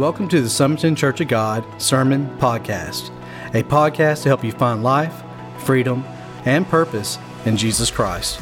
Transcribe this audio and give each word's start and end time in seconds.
Welcome 0.00 0.28
to 0.28 0.40
the 0.40 0.48
Summerton 0.48 0.96
Church 0.96 1.20
of 1.20 1.28
God 1.28 1.62
Sermon 1.76 2.26
Podcast, 2.38 3.10
a 3.54 3.62
podcast 3.62 4.22
to 4.22 4.30
help 4.30 4.42
you 4.42 4.50
find 4.50 4.82
life, 4.82 5.12
freedom, 5.58 6.06
and 6.46 6.66
purpose 6.66 7.18
in 7.44 7.58
Jesus 7.58 7.90
Christ. 7.90 8.40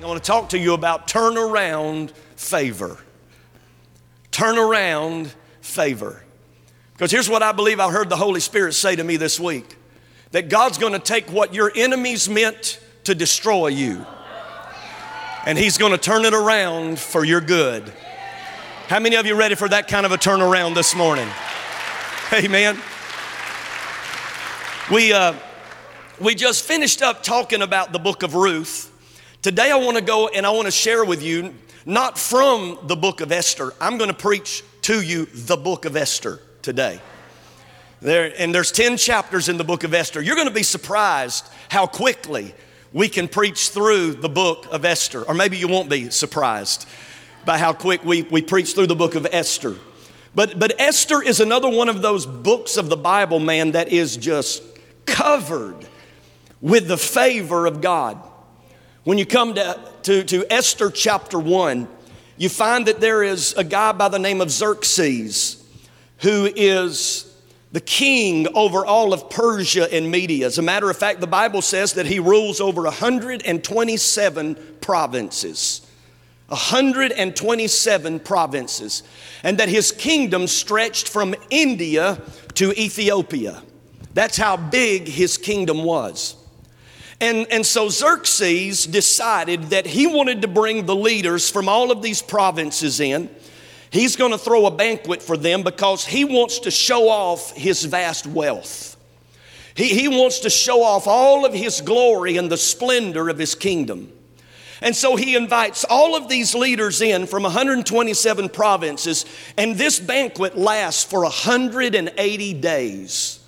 I 0.00 0.06
want 0.06 0.22
to 0.22 0.24
talk 0.24 0.50
to 0.50 0.58
you 0.58 0.72
about 0.72 1.08
turnaround 1.08 2.12
favor. 2.36 2.96
Turnaround 4.30 5.34
favor. 5.60 6.22
Because 6.92 7.10
here's 7.10 7.28
what 7.28 7.42
I 7.42 7.50
believe 7.50 7.80
I 7.80 7.90
heard 7.90 8.10
the 8.10 8.16
Holy 8.16 8.38
Spirit 8.38 8.74
say 8.74 8.94
to 8.94 9.02
me 9.02 9.16
this 9.16 9.40
week 9.40 9.74
that 10.30 10.48
God's 10.48 10.78
going 10.78 10.92
to 10.92 11.00
take 11.00 11.28
what 11.32 11.52
your 11.52 11.72
enemies 11.74 12.28
meant 12.28 12.78
to 13.02 13.16
destroy 13.16 13.66
you, 13.66 14.06
and 15.44 15.58
He's 15.58 15.76
going 15.76 15.90
to 15.90 15.98
turn 15.98 16.24
it 16.24 16.34
around 16.34 17.00
for 17.00 17.24
your 17.24 17.40
good. 17.40 17.92
How 18.86 19.00
many 19.00 19.16
of 19.16 19.24
you 19.24 19.34
ready 19.34 19.54
for 19.54 19.66
that 19.66 19.88
kind 19.88 20.04
of 20.04 20.12
a 20.12 20.18
turnaround 20.18 20.74
this 20.74 20.94
morning? 20.94 21.26
Amen. 22.34 22.78
We, 24.92 25.10
uh, 25.10 25.32
we 26.20 26.34
just 26.34 26.64
finished 26.64 27.00
up 27.00 27.22
talking 27.22 27.62
about 27.62 27.94
the 27.94 27.98
book 27.98 28.22
of 28.22 28.34
Ruth. 28.34 28.92
Today 29.40 29.70
I 29.70 29.76
want 29.76 29.96
to 29.96 30.02
go 30.04 30.28
and 30.28 30.44
I 30.44 30.50
want 30.50 30.66
to 30.66 30.70
share 30.70 31.02
with 31.02 31.22
you, 31.22 31.54
not 31.86 32.18
from 32.18 32.78
the 32.82 32.94
book 32.94 33.22
of 33.22 33.32
Esther, 33.32 33.72
I'm 33.80 33.96
going 33.96 34.10
to 34.10 34.16
preach 34.16 34.62
to 34.82 35.00
you 35.00 35.24
the 35.32 35.56
book 35.56 35.86
of 35.86 35.96
Esther 35.96 36.40
today. 36.60 37.00
There, 38.02 38.34
and 38.36 38.54
there's 38.54 38.70
10 38.70 38.98
chapters 38.98 39.48
in 39.48 39.56
the 39.56 39.64
book 39.64 39.84
of 39.84 39.94
Esther. 39.94 40.20
You're 40.20 40.36
going 40.36 40.48
to 40.48 40.52
be 40.54 40.62
surprised 40.62 41.48
how 41.70 41.86
quickly 41.86 42.54
we 42.92 43.08
can 43.08 43.28
preach 43.28 43.70
through 43.70 44.12
the 44.12 44.28
book 44.28 44.66
of 44.70 44.84
Esther. 44.84 45.22
Or 45.22 45.32
maybe 45.32 45.56
you 45.56 45.68
won't 45.68 45.88
be 45.88 46.10
surprised 46.10 46.86
by 47.44 47.58
how 47.58 47.72
quick 47.72 48.04
we, 48.04 48.22
we 48.22 48.42
preach 48.42 48.74
through 48.74 48.86
the 48.86 48.96
book 48.96 49.14
of 49.14 49.26
Esther. 49.30 49.76
But, 50.34 50.58
but 50.58 50.80
Esther 50.80 51.22
is 51.22 51.40
another 51.40 51.68
one 51.68 51.88
of 51.88 52.02
those 52.02 52.26
books 52.26 52.76
of 52.76 52.88
the 52.88 52.96
Bible, 52.96 53.38
man, 53.38 53.72
that 53.72 53.88
is 53.88 54.16
just 54.16 54.62
covered 55.06 55.86
with 56.60 56.88
the 56.88 56.96
favor 56.96 57.66
of 57.66 57.80
God. 57.80 58.18
When 59.04 59.18
you 59.18 59.26
come 59.26 59.54
to, 59.54 59.78
to, 60.04 60.24
to 60.24 60.46
Esther 60.50 60.90
chapter 60.90 61.38
1, 61.38 61.86
you 62.36 62.48
find 62.48 62.86
that 62.86 63.00
there 63.00 63.22
is 63.22 63.52
a 63.52 63.62
guy 63.62 63.92
by 63.92 64.08
the 64.08 64.18
name 64.18 64.40
of 64.40 64.50
Xerxes 64.50 65.64
who 66.18 66.50
is 66.56 67.30
the 67.70 67.80
king 67.80 68.48
over 68.54 68.86
all 68.86 69.12
of 69.12 69.28
Persia 69.30 69.92
and 69.92 70.10
Media. 70.10 70.46
As 70.46 70.58
a 70.58 70.62
matter 70.62 70.88
of 70.88 70.96
fact, 70.96 71.20
the 71.20 71.26
Bible 71.26 71.60
says 71.60 71.94
that 71.94 72.06
he 72.06 72.18
rules 72.18 72.60
over 72.60 72.82
127 72.82 74.56
provinces. 74.80 75.83
127 76.48 78.20
provinces, 78.20 79.02
and 79.42 79.58
that 79.58 79.68
his 79.68 79.92
kingdom 79.92 80.46
stretched 80.46 81.08
from 81.08 81.34
India 81.50 82.20
to 82.54 82.72
Ethiopia. 82.72 83.62
That's 84.12 84.36
how 84.36 84.56
big 84.56 85.08
his 85.08 85.38
kingdom 85.38 85.84
was. 85.84 86.36
And, 87.20 87.46
and 87.50 87.64
so 87.64 87.88
Xerxes 87.88 88.86
decided 88.86 89.64
that 89.70 89.86
he 89.86 90.06
wanted 90.06 90.42
to 90.42 90.48
bring 90.48 90.86
the 90.86 90.96
leaders 90.96 91.48
from 91.50 91.68
all 91.68 91.90
of 91.90 92.02
these 92.02 92.20
provinces 92.20 93.00
in 93.00 93.30
He's 93.94 94.16
going 94.16 94.32
to 94.32 94.38
throw 94.38 94.66
a 94.66 94.72
banquet 94.72 95.22
for 95.22 95.36
them 95.36 95.62
because 95.62 96.04
he 96.04 96.24
wants 96.24 96.58
to 96.58 96.72
show 96.72 97.08
off 97.08 97.52
his 97.52 97.84
vast 97.84 98.26
wealth. 98.26 98.96
He, 99.76 99.86
he 99.90 100.08
wants 100.08 100.40
to 100.40 100.50
show 100.50 100.82
off 100.82 101.06
all 101.06 101.46
of 101.46 101.54
his 101.54 101.80
glory 101.80 102.36
and 102.36 102.50
the 102.50 102.56
splendor 102.56 103.28
of 103.28 103.38
his 103.38 103.54
kingdom. 103.54 104.12
And 104.84 104.94
so 104.94 105.16
he 105.16 105.34
invites 105.34 105.82
all 105.88 106.14
of 106.14 106.28
these 106.28 106.54
leaders 106.54 107.00
in 107.00 107.26
from 107.26 107.42
127 107.44 108.50
provinces, 108.50 109.24
and 109.56 109.76
this 109.76 109.98
banquet 109.98 110.58
lasts 110.58 111.02
for 111.02 111.22
180 111.22 112.54
days. 112.60 113.40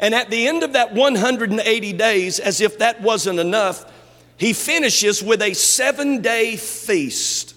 And 0.00 0.14
at 0.14 0.28
the 0.28 0.46
end 0.46 0.62
of 0.62 0.74
that 0.74 0.92
180 0.92 1.92
days, 1.94 2.38
as 2.38 2.60
if 2.60 2.78
that 2.78 3.00
wasn't 3.00 3.38
enough, 3.38 3.90
he 4.36 4.52
finishes 4.52 5.22
with 5.22 5.40
a 5.40 5.54
seven 5.54 6.20
day 6.20 6.56
feast. 6.56 7.54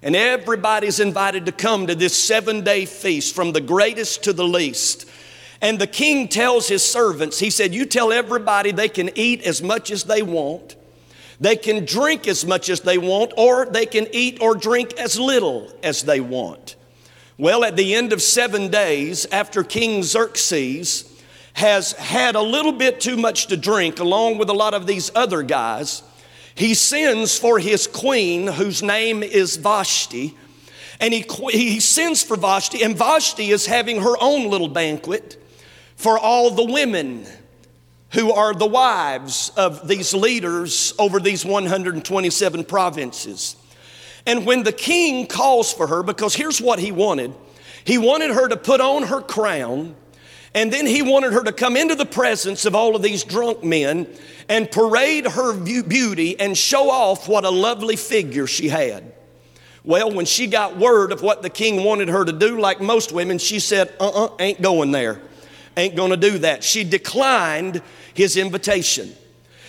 And 0.00 0.14
everybody's 0.14 1.00
invited 1.00 1.46
to 1.46 1.52
come 1.52 1.88
to 1.88 1.96
this 1.96 2.16
seven 2.16 2.62
day 2.62 2.86
feast 2.86 3.34
from 3.34 3.50
the 3.50 3.60
greatest 3.60 4.22
to 4.24 4.32
the 4.32 4.46
least. 4.46 5.10
And 5.60 5.80
the 5.80 5.88
king 5.88 6.28
tells 6.28 6.68
his 6.68 6.88
servants, 6.88 7.40
he 7.40 7.50
said, 7.50 7.74
You 7.74 7.84
tell 7.84 8.12
everybody 8.12 8.70
they 8.70 8.88
can 8.88 9.10
eat 9.16 9.42
as 9.42 9.60
much 9.60 9.90
as 9.90 10.04
they 10.04 10.22
want, 10.22 10.76
they 11.40 11.56
can 11.56 11.86
drink 11.86 12.28
as 12.28 12.44
much 12.44 12.68
as 12.68 12.80
they 12.80 12.98
want, 12.98 13.32
or 13.36 13.64
they 13.64 13.86
can 13.86 14.06
eat 14.12 14.42
or 14.42 14.54
drink 14.54 14.92
as 14.98 15.18
little 15.18 15.72
as 15.82 16.02
they 16.02 16.20
want. 16.20 16.76
Well, 17.38 17.64
at 17.64 17.76
the 17.76 17.94
end 17.94 18.12
of 18.12 18.20
seven 18.20 18.68
days, 18.68 19.26
after 19.32 19.64
King 19.64 20.02
Xerxes 20.02 21.10
has 21.54 21.92
had 21.92 22.36
a 22.36 22.42
little 22.42 22.72
bit 22.72 23.00
too 23.00 23.16
much 23.16 23.46
to 23.46 23.56
drink, 23.56 23.98
along 23.98 24.36
with 24.36 24.50
a 24.50 24.54
lot 24.54 24.74
of 24.74 24.86
these 24.86 25.10
other 25.14 25.42
guys, 25.42 26.02
he 26.54 26.74
sends 26.74 27.38
for 27.38 27.58
his 27.58 27.86
queen, 27.86 28.46
whose 28.46 28.82
name 28.82 29.22
is 29.22 29.56
Vashti, 29.56 30.36
and 31.00 31.14
he, 31.14 31.24
he 31.50 31.80
sends 31.80 32.22
for 32.22 32.36
Vashti, 32.36 32.82
and 32.82 32.96
Vashti 32.96 33.50
is 33.50 33.64
having 33.64 34.02
her 34.02 34.14
own 34.20 34.50
little 34.50 34.68
banquet 34.68 35.42
for 35.96 36.18
all 36.18 36.50
the 36.50 36.64
women 36.64 37.26
who 38.12 38.32
are 38.32 38.54
the 38.54 38.66
wives 38.66 39.50
of 39.56 39.86
these 39.86 40.12
leaders 40.14 40.92
over 40.98 41.20
these 41.20 41.44
127 41.44 42.64
provinces. 42.64 43.56
And 44.26 44.44
when 44.44 44.64
the 44.64 44.72
king 44.72 45.26
calls 45.26 45.72
for 45.72 45.86
her, 45.86 46.02
because 46.02 46.34
here's 46.34 46.60
what 46.60 46.78
he 46.78 46.92
wanted 46.92 47.34
he 47.82 47.96
wanted 47.96 48.30
her 48.32 48.46
to 48.46 48.58
put 48.58 48.80
on 48.80 49.04
her 49.04 49.22
crown 49.22 49.96
and 50.54 50.72
then 50.72 50.86
he 50.86 51.00
wanted 51.00 51.32
her 51.32 51.44
to 51.44 51.52
come 51.52 51.76
into 51.76 51.94
the 51.94 52.04
presence 52.04 52.64
of 52.64 52.74
all 52.74 52.96
of 52.96 53.02
these 53.02 53.22
drunk 53.22 53.62
men 53.62 54.06
and 54.48 54.70
parade 54.70 55.26
her 55.26 55.56
beauty 55.56 56.38
and 56.38 56.58
show 56.58 56.90
off 56.90 57.28
what 57.28 57.44
a 57.44 57.50
lovely 57.50 57.96
figure 57.96 58.46
she 58.46 58.68
had. 58.68 59.12
Well, 59.84 60.12
when 60.12 60.26
she 60.26 60.46
got 60.46 60.76
word 60.76 61.12
of 61.12 61.22
what 61.22 61.42
the 61.42 61.50
king 61.50 61.84
wanted 61.84 62.08
her 62.08 62.24
to 62.24 62.32
do, 62.32 62.60
like 62.60 62.80
most 62.80 63.12
women, 63.12 63.38
she 63.38 63.60
said, 63.60 63.94
uh 64.00 64.08
uh-uh, 64.08 64.24
uh, 64.26 64.36
ain't 64.40 64.60
going 64.60 64.90
there. 64.90 65.22
Ain't 65.76 65.96
gonna 65.96 66.16
do 66.16 66.38
that. 66.38 66.64
She 66.64 66.84
declined 66.84 67.82
his 68.14 68.36
invitation. 68.36 69.14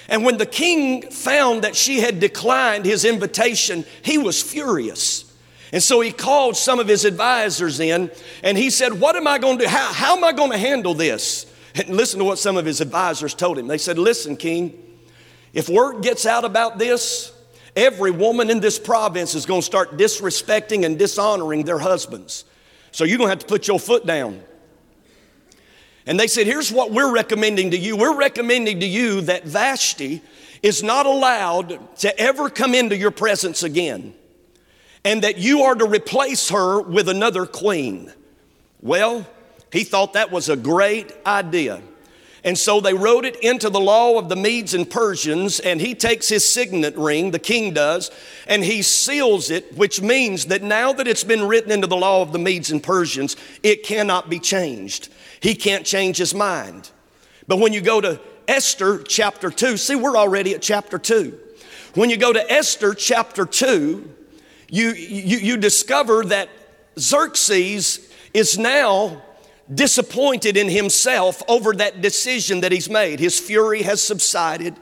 And 0.10 0.26
when 0.26 0.38
the 0.38 0.46
king 0.46 1.10
found 1.10 1.64
that 1.64 1.76
she 1.76 2.02
had 2.02 2.20
declined 2.20 2.86
his 2.86 3.06
invitation, 3.06 3.86
he 4.02 4.18
was 4.18 4.42
furious. 4.42 5.32
And 5.72 5.82
so 5.82 6.02
he 6.02 6.12
called 6.12 6.58
some 6.58 6.80
of 6.80 6.88
his 6.88 7.06
advisors 7.06 7.80
in 7.80 8.12
and 8.44 8.58
he 8.58 8.70
said, 8.70 9.00
What 9.00 9.16
am 9.16 9.26
I 9.26 9.38
going 9.38 9.58
to 9.58 9.64
do? 9.64 9.70
How, 9.70 9.94
how 9.94 10.18
am 10.18 10.24
I 10.24 10.34
going 10.34 10.52
to 10.52 10.58
handle 10.58 10.94
this? 10.94 11.46
And 11.76 11.88
listen 11.90 12.20
to 12.20 12.26
what 12.26 12.38
some 12.38 12.58
of 12.58 12.66
his 12.66 12.82
advisors 12.82 13.34
told 13.34 13.58
him. 13.58 13.68
They 13.68 13.78
said, 13.78 13.98
Listen, 13.98 14.36
King, 14.36 14.78
if 15.54 15.70
word 15.70 16.04
gets 16.04 16.26
out 16.26 16.44
about 16.44 16.78
this, 16.78 17.32
every 17.76 18.12
woman 18.12 18.50
in 18.50 18.60
this 18.60 18.78
province 18.78 19.34
is 19.34 19.46
going 19.46 19.62
to 19.62 19.66
start 19.66 19.98
disrespecting 19.98 20.86
and 20.86 21.00
dishonoring 21.00 21.64
their 21.64 21.80
husbands. 21.80 22.44
So 22.92 23.06
you're 23.06 23.18
going 23.18 23.30
to 23.30 23.32
have 23.32 23.40
to 23.40 23.46
put 23.46 23.70
your 23.70 23.80
foot 23.80 24.06
down. 24.06 24.44
And 26.06 26.20
they 26.20 26.28
said, 26.28 26.48
Here's 26.48 26.72
what 26.72 26.92
we're 26.92 27.14
recommending 27.14 27.72
to 27.72 27.78
you. 27.78 27.96
We're 27.96 28.18
recommending 28.18 28.80
to 28.80 28.88
you 28.88 29.22
that 29.22 29.46
Vashti 29.46 30.22
is 30.62 30.84
not 30.84 31.06
allowed 31.06 31.98
to 31.98 32.20
ever 32.20 32.50
come 32.50 32.76
into 32.76 32.96
your 32.96 33.12
presence 33.12 33.64
again 33.64 34.14
and 35.04 35.24
that 35.24 35.38
you 35.38 35.64
are 35.64 35.76
to 35.76 35.86
replace 35.86 36.50
her 36.50 36.82
with 36.82 37.10
another 37.10 37.46
queen. 37.46 38.14
Well, 38.82 39.28
he 39.72 39.84
thought 39.84 40.14
that 40.14 40.32
was 40.32 40.50
a 40.50 40.56
great 40.56 41.12
idea. 41.26 41.82
And 42.44 42.58
so 42.58 42.82
they 42.82 42.96
wrote 42.96 43.26
it 43.26 43.36
into 43.38 43.70
the 43.70 43.80
law 43.80 44.18
of 44.18 44.28
the 44.28 44.36
Medes 44.36 44.74
and 44.74 44.90
Persians, 44.90 45.60
and 45.60 45.80
he 45.80 45.94
takes 45.94 46.28
his 46.28 46.44
signet 46.44 46.96
ring, 46.98 47.30
the 47.30 47.40
king 47.40 47.72
does, 47.72 48.10
and 48.48 48.64
he 48.64 48.82
seals 48.82 49.52
it, 49.52 49.78
which 49.78 50.02
means 50.02 50.46
that 50.46 50.64
now 50.64 50.92
that 50.94 51.08
it's 51.08 51.24
been 51.24 51.48
written 51.48 51.72
into 51.72 51.86
the 51.86 51.96
law 51.96 52.24
of 52.24 52.32
the 52.32 52.40
Medes 52.40 52.72
and 52.72 52.82
Persians, 52.82 53.36
it 53.62 53.84
cannot 53.84 54.28
be 54.28 54.40
changed. 54.40 55.10
He 55.42 55.56
can't 55.56 55.86
change 55.86 56.18
his 56.18 56.34
mind. 56.34 56.90
But 57.48 57.60
when 57.60 57.74
you 57.74 57.82
go 57.82 58.00
to 58.00 58.20
Esther 58.48 59.00
chapter 59.00 59.50
2, 59.50 59.76
see, 59.76 59.96
we're 59.96 60.16
already 60.16 60.54
at 60.54 60.62
chapter 60.62 60.98
2. 60.98 61.38
When 61.96 62.10
you 62.10 62.18
go 62.18 62.32
to 62.32 62.52
Esther 62.52 62.94
chapter 62.94 63.46
2, 63.46 64.10
you, 64.70 64.90
you, 64.92 65.38
you 65.38 65.58
discover 65.58 66.24
that 66.26 66.48
Xerxes 66.98 68.10
is 68.34 68.58
now 68.58 69.22
disappointed 69.74 70.58
in 70.58 70.70
himself 70.70 71.42
over 71.48 71.74
that 71.74 72.02
decision 72.02 72.62
that 72.62 72.72
he's 72.72 72.90
made. 72.90 73.20
His 73.20 73.40
fury 73.40 73.84
has 73.84 74.02
subsided. 74.04 74.76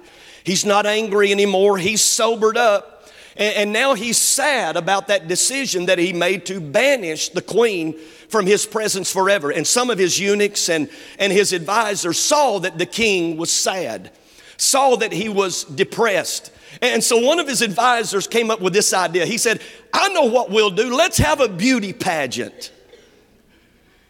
He's 0.44 0.66
not 0.66 0.86
angry 0.86 1.32
anymore. 1.32 1.78
He's 1.78 2.02
sobered 2.02 2.58
up. 2.58 3.08
And, 3.36 3.56
and, 3.56 3.74
now 3.74 3.94
he's 3.94 4.18
sad 4.18 4.76
about 4.76 5.08
that 5.08 5.28
decision 5.28 5.86
that 5.86 6.00
he 6.00 6.12
made 6.12 6.46
to 6.48 6.60
banish 6.60 7.30
the 7.30 7.42
queen 7.42 7.98
from 8.30 8.46
his 8.46 8.66
presence 8.66 9.12
forever. 9.12 9.52
And 9.52 9.68
some 9.68 9.90
of 9.90 9.98
his 9.98 10.20
eunuchs 10.20 10.70
and, 10.70 10.90
and 11.18 11.34
his 11.34 11.52
advisors 11.52 12.20
saw 12.20 12.60
that 12.60 12.78
the 12.78 12.86
king 12.86 13.38
was 13.38 13.52
sad. 13.52 14.12
saw 14.58 14.96
that 14.98 15.12
he 15.12 15.30
was 15.30 15.64
depressed. 15.64 16.52
And 16.82 17.04
so 17.04 17.20
one 17.20 17.40
of 17.40 17.48
his 17.48 17.62
advisors 17.62 18.28
came 18.28 18.52
up 18.52 18.62
with 18.62 18.74
this 18.74 18.94
idea. 18.94 19.26
He 19.26 19.38
said, 19.38 19.62
I 19.94 20.10
know 20.10 20.26
what 20.26 20.50
we'll 20.50 20.70
do. 20.70 20.96
Let's 20.96 21.18
have 21.18 21.40
a 21.40 21.50
beauty 21.50 21.94
pageant. 21.94 22.72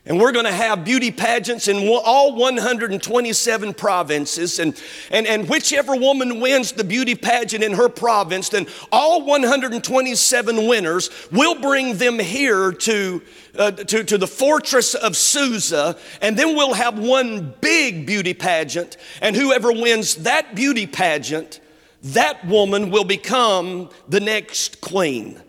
And 0.06 0.18
we're 0.18 0.32
going 0.32 0.46
to 0.46 0.52
have 0.52 0.86
beauty 0.86 1.12
pageants 1.12 1.68
in 1.68 1.88
all 1.88 2.34
127 2.36 3.74
provinces. 3.74 4.58
And, 4.58 4.82
and, 5.12 5.28
and 5.28 5.50
whichever 5.50 5.94
woman 5.94 6.40
wins 6.40 6.72
the 6.72 6.86
beauty 6.86 7.16
pageant 7.16 7.64
in 7.64 7.74
her 7.74 7.90
province, 7.90 8.50
then 8.50 8.66
all 8.94 9.26
127 9.26 10.68
winners 10.68 11.10
will 11.32 11.60
bring 11.60 11.98
them 11.98 12.18
here 12.18 12.72
to, 12.72 13.22
uh, 13.58 13.72
to, 13.72 14.04
to 14.06 14.18
the 14.18 14.26
fortress 14.26 14.96
of 14.96 15.18
Susa. 15.18 15.98
And 16.22 16.38
then 16.38 16.56
we'll 16.56 16.74
have 16.74 16.98
one 16.98 17.54
big 17.60 18.08
beauty 18.08 18.34
pageant. 18.34 18.96
And 19.22 19.36
whoever 19.36 19.72
wins 19.72 20.16
that 20.16 20.56
beauty 20.56 20.88
pageant, 20.88 21.60
that 22.02 22.48
woman 22.48 22.90
will 22.90 23.04
become 23.04 23.90
the 24.08 24.22
next 24.22 24.80
queen. 24.80 25.42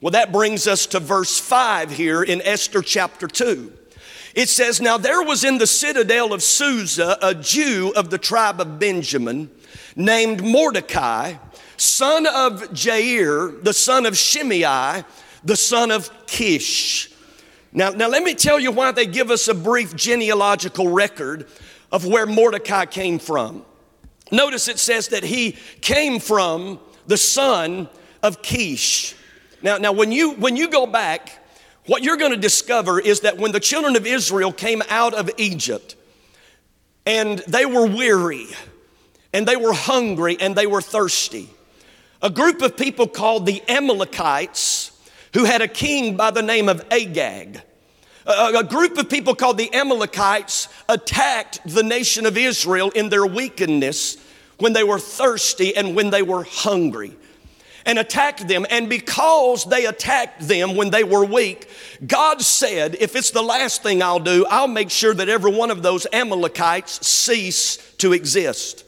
Well, 0.00 0.12
that 0.12 0.32
brings 0.32 0.66
us 0.66 0.86
to 0.86 1.00
verse 1.00 1.38
5 1.38 1.90
here 1.90 2.22
in 2.22 2.40
Esther 2.40 2.80
chapter 2.80 3.28
2. 3.28 3.77
It 4.38 4.48
says, 4.48 4.80
Now 4.80 4.98
there 4.98 5.20
was 5.20 5.42
in 5.42 5.58
the 5.58 5.66
citadel 5.66 6.32
of 6.32 6.44
Susa 6.44 7.18
a 7.20 7.34
Jew 7.34 7.92
of 7.96 8.08
the 8.08 8.18
tribe 8.18 8.60
of 8.60 8.78
Benjamin 8.78 9.50
named 9.96 10.44
Mordecai, 10.44 11.34
son 11.76 12.24
of 12.24 12.62
Jair, 12.70 13.60
the 13.64 13.72
son 13.72 14.06
of 14.06 14.16
Shimei, 14.16 15.02
the 15.42 15.56
son 15.56 15.90
of 15.90 16.08
Kish. 16.28 17.10
Now, 17.72 17.90
now 17.90 18.06
let 18.06 18.22
me 18.22 18.32
tell 18.32 18.60
you 18.60 18.70
why 18.70 18.92
they 18.92 19.06
give 19.06 19.32
us 19.32 19.48
a 19.48 19.54
brief 19.54 19.96
genealogical 19.96 20.86
record 20.86 21.48
of 21.90 22.06
where 22.06 22.24
Mordecai 22.24 22.84
came 22.84 23.18
from. 23.18 23.64
Notice 24.30 24.68
it 24.68 24.78
says 24.78 25.08
that 25.08 25.24
he 25.24 25.56
came 25.80 26.20
from 26.20 26.78
the 27.08 27.16
son 27.16 27.88
of 28.22 28.40
Kish. 28.42 29.16
Now, 29.62 29.78
now 29.78 29.90
when 29.90 30.12
you 30.12 30.34
when 30.34 30.54
you 30.54 30.68
go 30.70 30.86
back 30.86 31.44
what 31.88 32.04
you're 32.04 32.18
going 32.18 32.32
to 32.32 32.38
discover 32.38 33.00
is 33.00 33.20
that 33.20 33.38
when 33.38 33.50
the 33.50 33.58
children 33.60 33.96
of 33.96 34.06
Israel 34.06 34.52
came 34.52 34.82
out 34.90 35.14
of 35.14 35.30
Egypt 35.38 35.96
and 37.06 37.38
they 37.48 37.64
were 37.64 37.86
weary 37.86 38.46
and 39.32 39.48
they 39.48 39.56
were 39.56 39.72
hungry 39.72 40.36
and 40.38 40.54
they 40.54 40.66
were 40.66 40.82
thirsty, 40.82 41.48
a 42.20 42.28
group 42.28 42.60
of 42.60 42.76
people 42.76 43.08
called 43.08 43.46
the 43.46 43.62
Amalekites, 43.70 44.92
who 45.32 45.44
had 45.44 45.62
a 45.62 45.68
king 45.68 46.14
by 46.14 46.30
the 46.30 46.42
name 46.42 46.68
of 46.68 46.84
Agag, 46.90 47.62
a, 48.26 48.62
group 48.64 48.98
of 48.98 49.08
people 49.08 49.34
called 49.34 49.56
the 49.56 49.72
Amalekites 49.72 50.68
attacked 50.90 51.60
the 51.64 51.82
nation 51.82 52.26
of 52.26 52.36
Israel 52.36 52.90
in 52.90 53.08
their 53.08 53.24
wickedness 53.24 54.18
when 54.58 54.74
they 54.74 54.84
were 54.84 54.98
thirsty 54.98 55.74
and 55.74 55.96
when 55.96 56.10
they 56.10 56.20
were 56.20 56.44
hungry 56.44 57.16
and 57.88 57.98
attacked 57.98 58.46
them. 58.46 58.66
And 58.68 58.88
because 58.88 59.64
they 59.64 59.86
attacked 59.86 60.46
them 60.46 60.76
when 60.76 60.90
they 60.90 61.02
were 61.02 61.24
weak, 61.24 61.68
God 62.06 62.42
said, 62.42 62.96
if 63.00 63.16
it's 63.16 63.30
the 63.30 63.42
last 63.42 63.82
thing 63.82 64.02
I'll 64.02 64.20
do, 64.20 64.46
I'll 64.48 64.68
make 64.68 64.90
sure 64.90 65.14
that 65.14 65.30
every 65.30 65.52
one 65.52 65.70
of 65.70 65.82
those 65.82 66.06
Amalekites 66.12 67.04
cease 67.04 67.78
to 67.96 68.12
exist. 68.12 68.84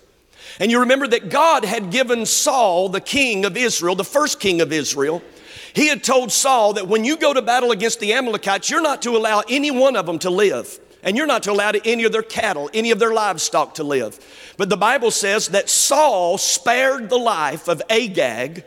And 0.61 0.70
you 0.70 0.81
remember 0.81 1.08
that 1.08 1.31
God 1.31 1.64
had 1.64 1.91
given 1.91 2.26
Saul, 2.26 2.91
the 2.91 3.00
king 3.00 3.47
of 3.47 3.56
Israel, 3.56 3.94
the 3.94 4.05
first 4.05 4.38
king 4.38 4.61
of 4.61 4.70
Israel, 4.70 5.23
he 5.73 5.88
had 5.88 6.05
told 6.05 6.31
Saul 6.31 6.75
that 6.75 6.87
when 6.87 7.05
you 7.05 7.17
go 7.17 7.32
to 7.32 7.41
battle 7.41 7.73
against 7.73 8.00
the 8.00 8.12
Amalekites, 8.12 8.69
you're 8.69 8.82
not 8.82 9.00
to 9.02 9.17
allow 9.17 9.43
any 9.49 9.70
one 9.70 9.97
of 9.97 10.05
them 10.05 10.19
to 10.19 10.31
live. 10.31 10.79
And 11.02 11.17
you're 11.17 11.26
not 11.26 11.44
to 11.44 11.52
allow 11.52 11.73
any 11.87 12.05
of 12.05 12.12
their 12.12 12.23
cattle, 12.23 12.69
any 12.75 12.91
of 12.91 12.99
their 12.99 13.14
livestock 13.14 13.76
to 13.76 13.85
live. 13.85 14.19
But 14.58 14.69
the 14.69 14.76
Bible 14.76 15.11
says 15.11 15.49
that 15.49 15.70
Saul 15.70 16.37
spared 16.37 17.08
the 17.08 17.17
life 17.17 17.69
of 17.69 17.81
Agag, 17.88 18.64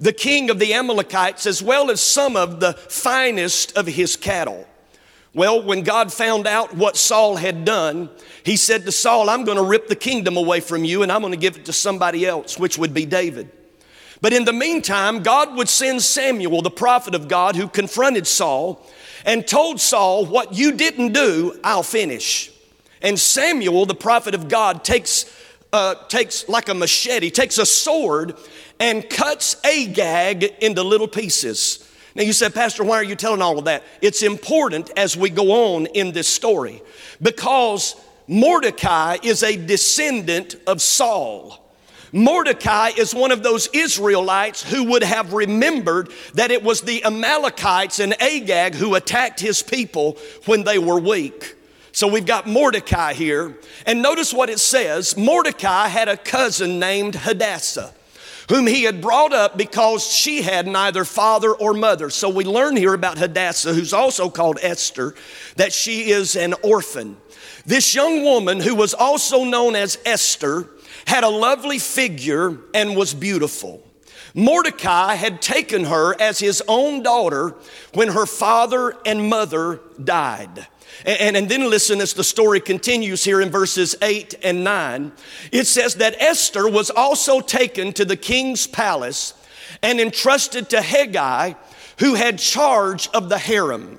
the 0.00 0.12
king 0.12 0.50
of 0.50 0.58
the 0.58 0.74
Amalekites, 0.74 1.46
as 1.46 1.62
well 1.62 1.90
as 1.90 2.00
some 2.00 2.36
of 2.36 2.60
the 2.60 2.72
finest 2.72 3.76
of 3.76 3.86
his 3.86 4.16
cattle. 4.16 4.66
Well, 5.34 5.62
when 5.62 5.82
God 5.82 6.12
found 6.12 6.46
out 6.46 6.74
what 6.74 6.96
Saul 6.96 7.36
had 7.36 7.64
done, 7.64 8.08
he 8.44 8.56
said 8.56 8.84
to 8.86 8.92
Saul, 8.92 9.28
I'm 9.28 9.44
going 9.44 9.58
to 9.58 9.64
rip 9.64 9.88
the 9.88 9.96
kingdom 9.96 10.36
away 10.36 10.60
from 10.60 10.84
you 10.84 11.02
and 11.02 11.12
I'm 11.12 11.20
going 11.20 11.32
to 11.32 11.38
give 11.38 11.56
it 11.56 11.66
to 11.66 11.72
somebody 11.72 12.26
else, 12.26 12.58
which 12.58 12.78
would 12.78 12.94
be 12.94 13.04
David. 13.04 13.50
But 14.20 14.32
in 14.32 14.44
the 14.44 14.52
meantime, 14.52 15.22
God 15.22 15.54
would 15.54 15.68
send 15.68 16.02
Samuel, 16.02 16.62
the 16.62 16.70
prophet 16.70 17.14
of 17.14 17.28
God, 17.28 17.56
who 17.56 17.68
confronted 17.68 18.26
Saul 18.26 18.84
and 19.24 19.46
told 19.46 19.80
Saul, 19.80 20.26
What 20.26 20.54
you 20.54 20.72
didn't 20.72 21.12
do, 21.12 21.58
I'll 21.62 21.82
finish. 21.82 22.50
And 23.00 23.18
Samuel, 23.18 23.86
the 23.86 23.94
prophet 23.94 24.34
of 24.34 24.48
God, 24.48 24.82
takes, 24.82 25.24
uh, 25.72 25.94
takes 26.08 26.48
like 26.48 26.68
a 26.68 26.74
machete, 26.74 27.30
takes 27.30 27.58
a 27.58 27.66
sword 27.66 28.36
and 28.80 29.08
cuts 29.08 29.56
Agag 29.64 30.44
into 30.60 30.82
little 30.82 31.08
pieces. 31.08 31.84
Now 32.14 32.22
you 32.22 32.32
said, 32.32 32.54
Pastor, 32.54 32.84
why 32.84 32.96
are 32.96 33.04
you 33.04 33.14
telling 33.14 33.42
all 33.42 33.58
of 33.58 33.66
that? 33.66 33.84
It's 34.02 34.22
important 34.22 34.90
as 34.96 35.16
we 35.16 35.30
go 35.30 35.74
on 35.74 35.86
in 35.86 36.12
this 36.12 36.28
story 36.28 36.82
because 37.22 37.94
Mordecai 38.26 39.18
is 39.22 39.42
a 39.42 39.56
descendant 39.56 40.56
of 40.66 40.82
Saul. 40.82 41.64
Mordecai 42.10 42.90
is 42.96 43.14
one 43.14 43.32
of 43.32 43.42
those 43.42 43.68
Israelites 43.74 44.68
who 44.68 44.84
would 44.84 45.02
have 45.02 45.32
remembered 45.32 46.10
that 46.34 46.50
it 46.50 46.62
was 46.62 46.80
the 46.80 47.04
Amalekites 47.04 48.00
and 48.00 48.20
Agag 48.20 48.74
who 48.74 48.94
attacked 48.94 49.40
his 49.40 49.62
people 49.62 50.16
when 50.46 50.64
they 50.64 50.78
were 50.78 50.98
weak. 50.98 51.54
So 51.92 52.08
we've 52.08 52.26
got 52.26 52.46
Mordecai 52.46 53.12
here. 53.12 53.56
And 53.84 54.02
notice 54.02 54.32
what 54.32 54.50
it 54.50 54.58
says 54.58 55.16
Mordecai 55.16 55.88
had 55.88 56.08
a 56.08 56.16
cousin 56.16 56.78
named 56.78 57.14
Hadassah 57.14 57.92
whom 58.48 58.66
he 58.66 58.84
had 58.84 59.00
brought 59.00 59.32
up 59.32 59.56
because 59.56 60.06
she 60.06 60.42
had 60.42 60.66
neither 60.66 61.04
father 61.04 61.52
or 61.52 61.74
mother. 61.74 62.10
So 62.10 62.28
we 62.28 62.44
learn 62.44 62.76
here 62.76 62.94
about 62.94 63.18
Hadassah, 63.18 63.74
who's 63.74 63.92
also 63.92 64.30
called 64.30 64.58
Esther, 64.62 65.14
that 65.56 65.72
she 65.72 66.10
is 66.10 66.34
an 66.36 66.54
orphan. 66.62 67.16
This 67.66 67.94
young 67.94 68.22
woman, 68.24 68.60
who 68.60 68.74
was 68.74 68.94
also 68.94 69.44
known 69.44 69.76
as 69.76 69.98
Esther, 70.06 70.68
had 71.06 71.24
a 71.24 71.28
lovely 71.28 71.78
figure 71.78 72.58
and 72.72 72.96
was 72.96 73.12
beautiful. 73.14 73.82
Mordecai 74.34 75.14
had 75.14 75.42
taken 75.42 75.84
her 75.84 76.18
as 76.20 76.38
his 76.38 76.62
own 76.68 77.02
daughter 77.02 77.54
when 77.92 78.08
her 78.08 78.26
father 78.26 78.96
and 79.04 79.28
mother 79.28 79.80
died. 80.02 80.66
And, 81.04 81.36
and, 81.36 81.48
then 81.48 81.70
listen 81.70 82.00
as 82.00 82.14
the 82.14 82.24
story 82.24 82.60
continues 82.60 83.24
here 83.24 83.40
in 83.40 83.50
verses 83.50 83.94
8 84.02 84.34
and 84.42 84.64
9. 84.64 85.12
It 85.52 85.66
says 85.66 85.96
that 85.96 86.20
Esther 86.20 86.68
was 86.68 86.90
also 86.90 87.40
taken 87.40 87.92
to 87.94 88.04
the 88.04 88.16
king's 88.16 88.66
palace 88.66 89.34
and 89.82 90.00
entrusted 90.00 90.70
to 90.70 90.78
Hegai, 90.78 91.56
who 91.98 92.14
had 92.14 92.38
charge 92.38 93.08
of 93.08 93.28
the 93.28 93.38
harem. 93.38 93.98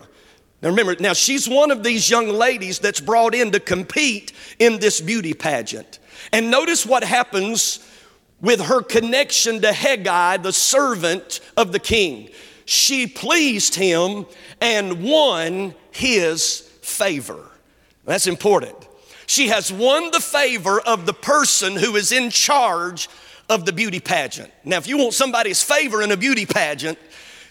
Now 0.61 0.69
remember, 0.69 0.95
now 0.99 1.13
she's 1.13 1.47
one 1.47 1.71
of 1.71 1.83
these 1.83 2.09
young 2.09 2.27
ladies 2.27 2.79
that's 2.79 2.99
brought 2.99 3.33
in 3.33 3.51
to 3.51 3.59
compete 3.59 4.33
in 4.59 4.79
this 4.79 4.99
beauty 4.99 5.33
pageant. 5.33 5.99
And 6.33 6.51
notice 6.51 6.85
what 6.85 7.03
happens 7.03 7.79
with 8.41 8.61
her 8.61 8.81
connection 8.81 9.61
to 9.61 9.69
Hegai, 9.69 10.41
the 10.43 10.53
servant 10.53 11.39
of 11.55 11.71
the 11.71 11.79
king. 11.79 12.29
She 12.65 13.07
pleased 13.07 13.75
him 13.75 14.25
and 14.61 15.03
won 15.03 15.75
his 15.91 16.68
favor. 16.89 17.45
That's 18.05 18.27
important. 18.27 18.75
She 19.27 19.49
has 19.49 19.71
won 19.71 20.11
the 20.11 20.19
favor 20.19 20.81
of 20.81 21.05
the 21.05 21.13
person 21.13 21.75
who 21.75 21.95
is 21.95 22.11
in 22.11 22.31
charge 22.31 23.07
of 23.47 23.65
the 23.65 23.71
beauty 23.71 23.99
pageant. 23.99 24.51
Now, 24.63 24.77
if 24.77 24.87
you 24.87 24.97
want 24.97 25.13
somebody's 25.13 25.61
favor 25.61 26.01
in 26.01 26.11
a 26.11 26.17
beauty 26.17 26.45
pageant, 26.45 26.97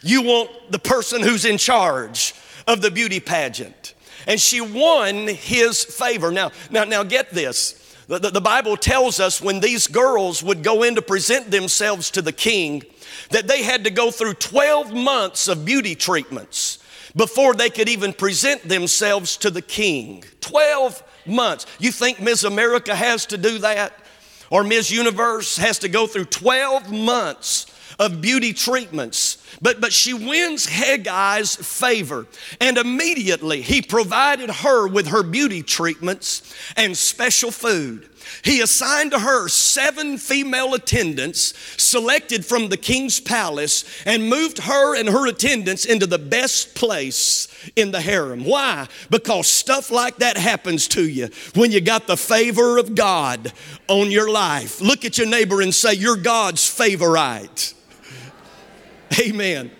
you 0.02 0.23
want 0.23 0.50
the 0.71 0.78
person 0.78 1.23
who's 1.23 1.45
in 1.45 1.59
charge 1.59 2.35
of 2.66 2.83
the 2.83 2.90
beauty 2.90 3.21
pageant. 3.21 3.95
And 4.26 4.40
she 4.40 4.61
won 4.61 5.28
his 5.28 5.85
favor. 5.85 6.30
Now, 6.33 6.50
now, 6.71 6.85
now 6.85 7.02
get 7.02 7.30
this. 7.30 7.97
The, 8.09 8.18
the, 8.18 8.30
the 8.30 8.40
Bible 8.40 8.76
tells 8.76 9.21
us 9.21 9.40
when 9.40 9.61
these 9.61 9.87
girls 9.87 10.42
would 10.42 10.62
go 10.62 10.83
in 10.83 10.95
to 10.97 11.02
present 11.02 11.50
themselves 11.50 12.11
to 12.12 12.23
the 12.23 12.33
king, 12.33 12.83
that 13.30 13.47
they 13.47 13.62
had 13.62 13.85
to 13.85 13.90
go 13.90 14.11
through 14.11 14.35
12 14.35 14.92
months 14.92 15.49
of 15.49 15.64
beauty 15.64 15.95
treatments 15.95 16.78
before 17.18 17.52
they 17.52 17.68
could 17.68 17.88
even 17.88 18.12
present 18.12 18.66
themselves 18.66 19.37
to 19.38 19.50
the 19.50 19.60
king. 19.60 20.22
12 20.40 21.02
months. 21.26 21.66
You 21.80 21.90
think 21.90 22.20
Ms. 22.20 22.44
America 22.44 22.94
has 22.94 23.26
to 23.26 23.37
do 23.37 23.58
that? 23.58 23.92
Or 24.50 24.62
Ms. 24.62 24.92
Universe 24.92 25.56
has 25.58 25.80
to 25.80 25.88
go 25.88 26.06
through 26.06 26.26
12 26.26 26.90
months 26.90 27.66
of 27.98 28.20
beauty 28.20 28.52
treatments. 28.52 29.44
But, 29.60 29.80
but 29.80 29.92
she 29.92 30.14
wins 30.14 30.68
Hegai's 30.68 31.56
favor. 31.56 32.26
And 32.60 32.78
immediately 32.78 33.62
he 33.62 33.82
provided 33.82 34.48
her 34.48 34.87
with 34.87 35.08
her 35.08 35.25
beauty 35.25 35.64
treatments 35.64 36.54
and 36.76 36.96
special 36.96 37.50
food. 37.50 38.08
He 38.42 38.61
assigned 38.61 39.11
to 39.12 39.18
her 39.18 39.49
seven 39.49 40.18
female 40.18 40.75
attendants 40.75 41.54
selected 41.76 42.45
from 42.45 42.68
the 42.68 42.76
king's 42.76 43.21
palace 43.21 43.85
and 44.04 44.28
moved 44.28 44.59
her 44.59 44.97
and 44.97 45.09
her 45.09 45.26
attendants 45.26 45.85
into 45.85 46.07
the 46.07 46.18
best 46.18 46.75
place 46.75 47.49
in 47.76 47.90
the 47.90 48.00
harem. 48.00 48.45
Why? 48.45 48.87
Because 49.11 49.49
stuff 49.49 49.90
like 49.90 50.16
that 50.16 50.37
happens 50.37 50.88
to 50.88 51.09
you 51.09 51.28
when 51.54 51.73
you 51.73 51.80
got 51.80 52.07
the 52.07 52.16
favor 52.16 52.78
of 52.78 52.95
God 52.95 53.52
on 53.88 54.11
your 54.11 54.30
life. 54.30 54.80
Look 54.80 55.04
at 55.04 55.18
your 55.18 55.26
neighbor 55.26 55.61
and 55.61 55.75
say, 55.75 55.95
You're 55.95 56.16
God's 56.16 56.68
favorite. 56.68 57.75
Amen. 59.21 59.71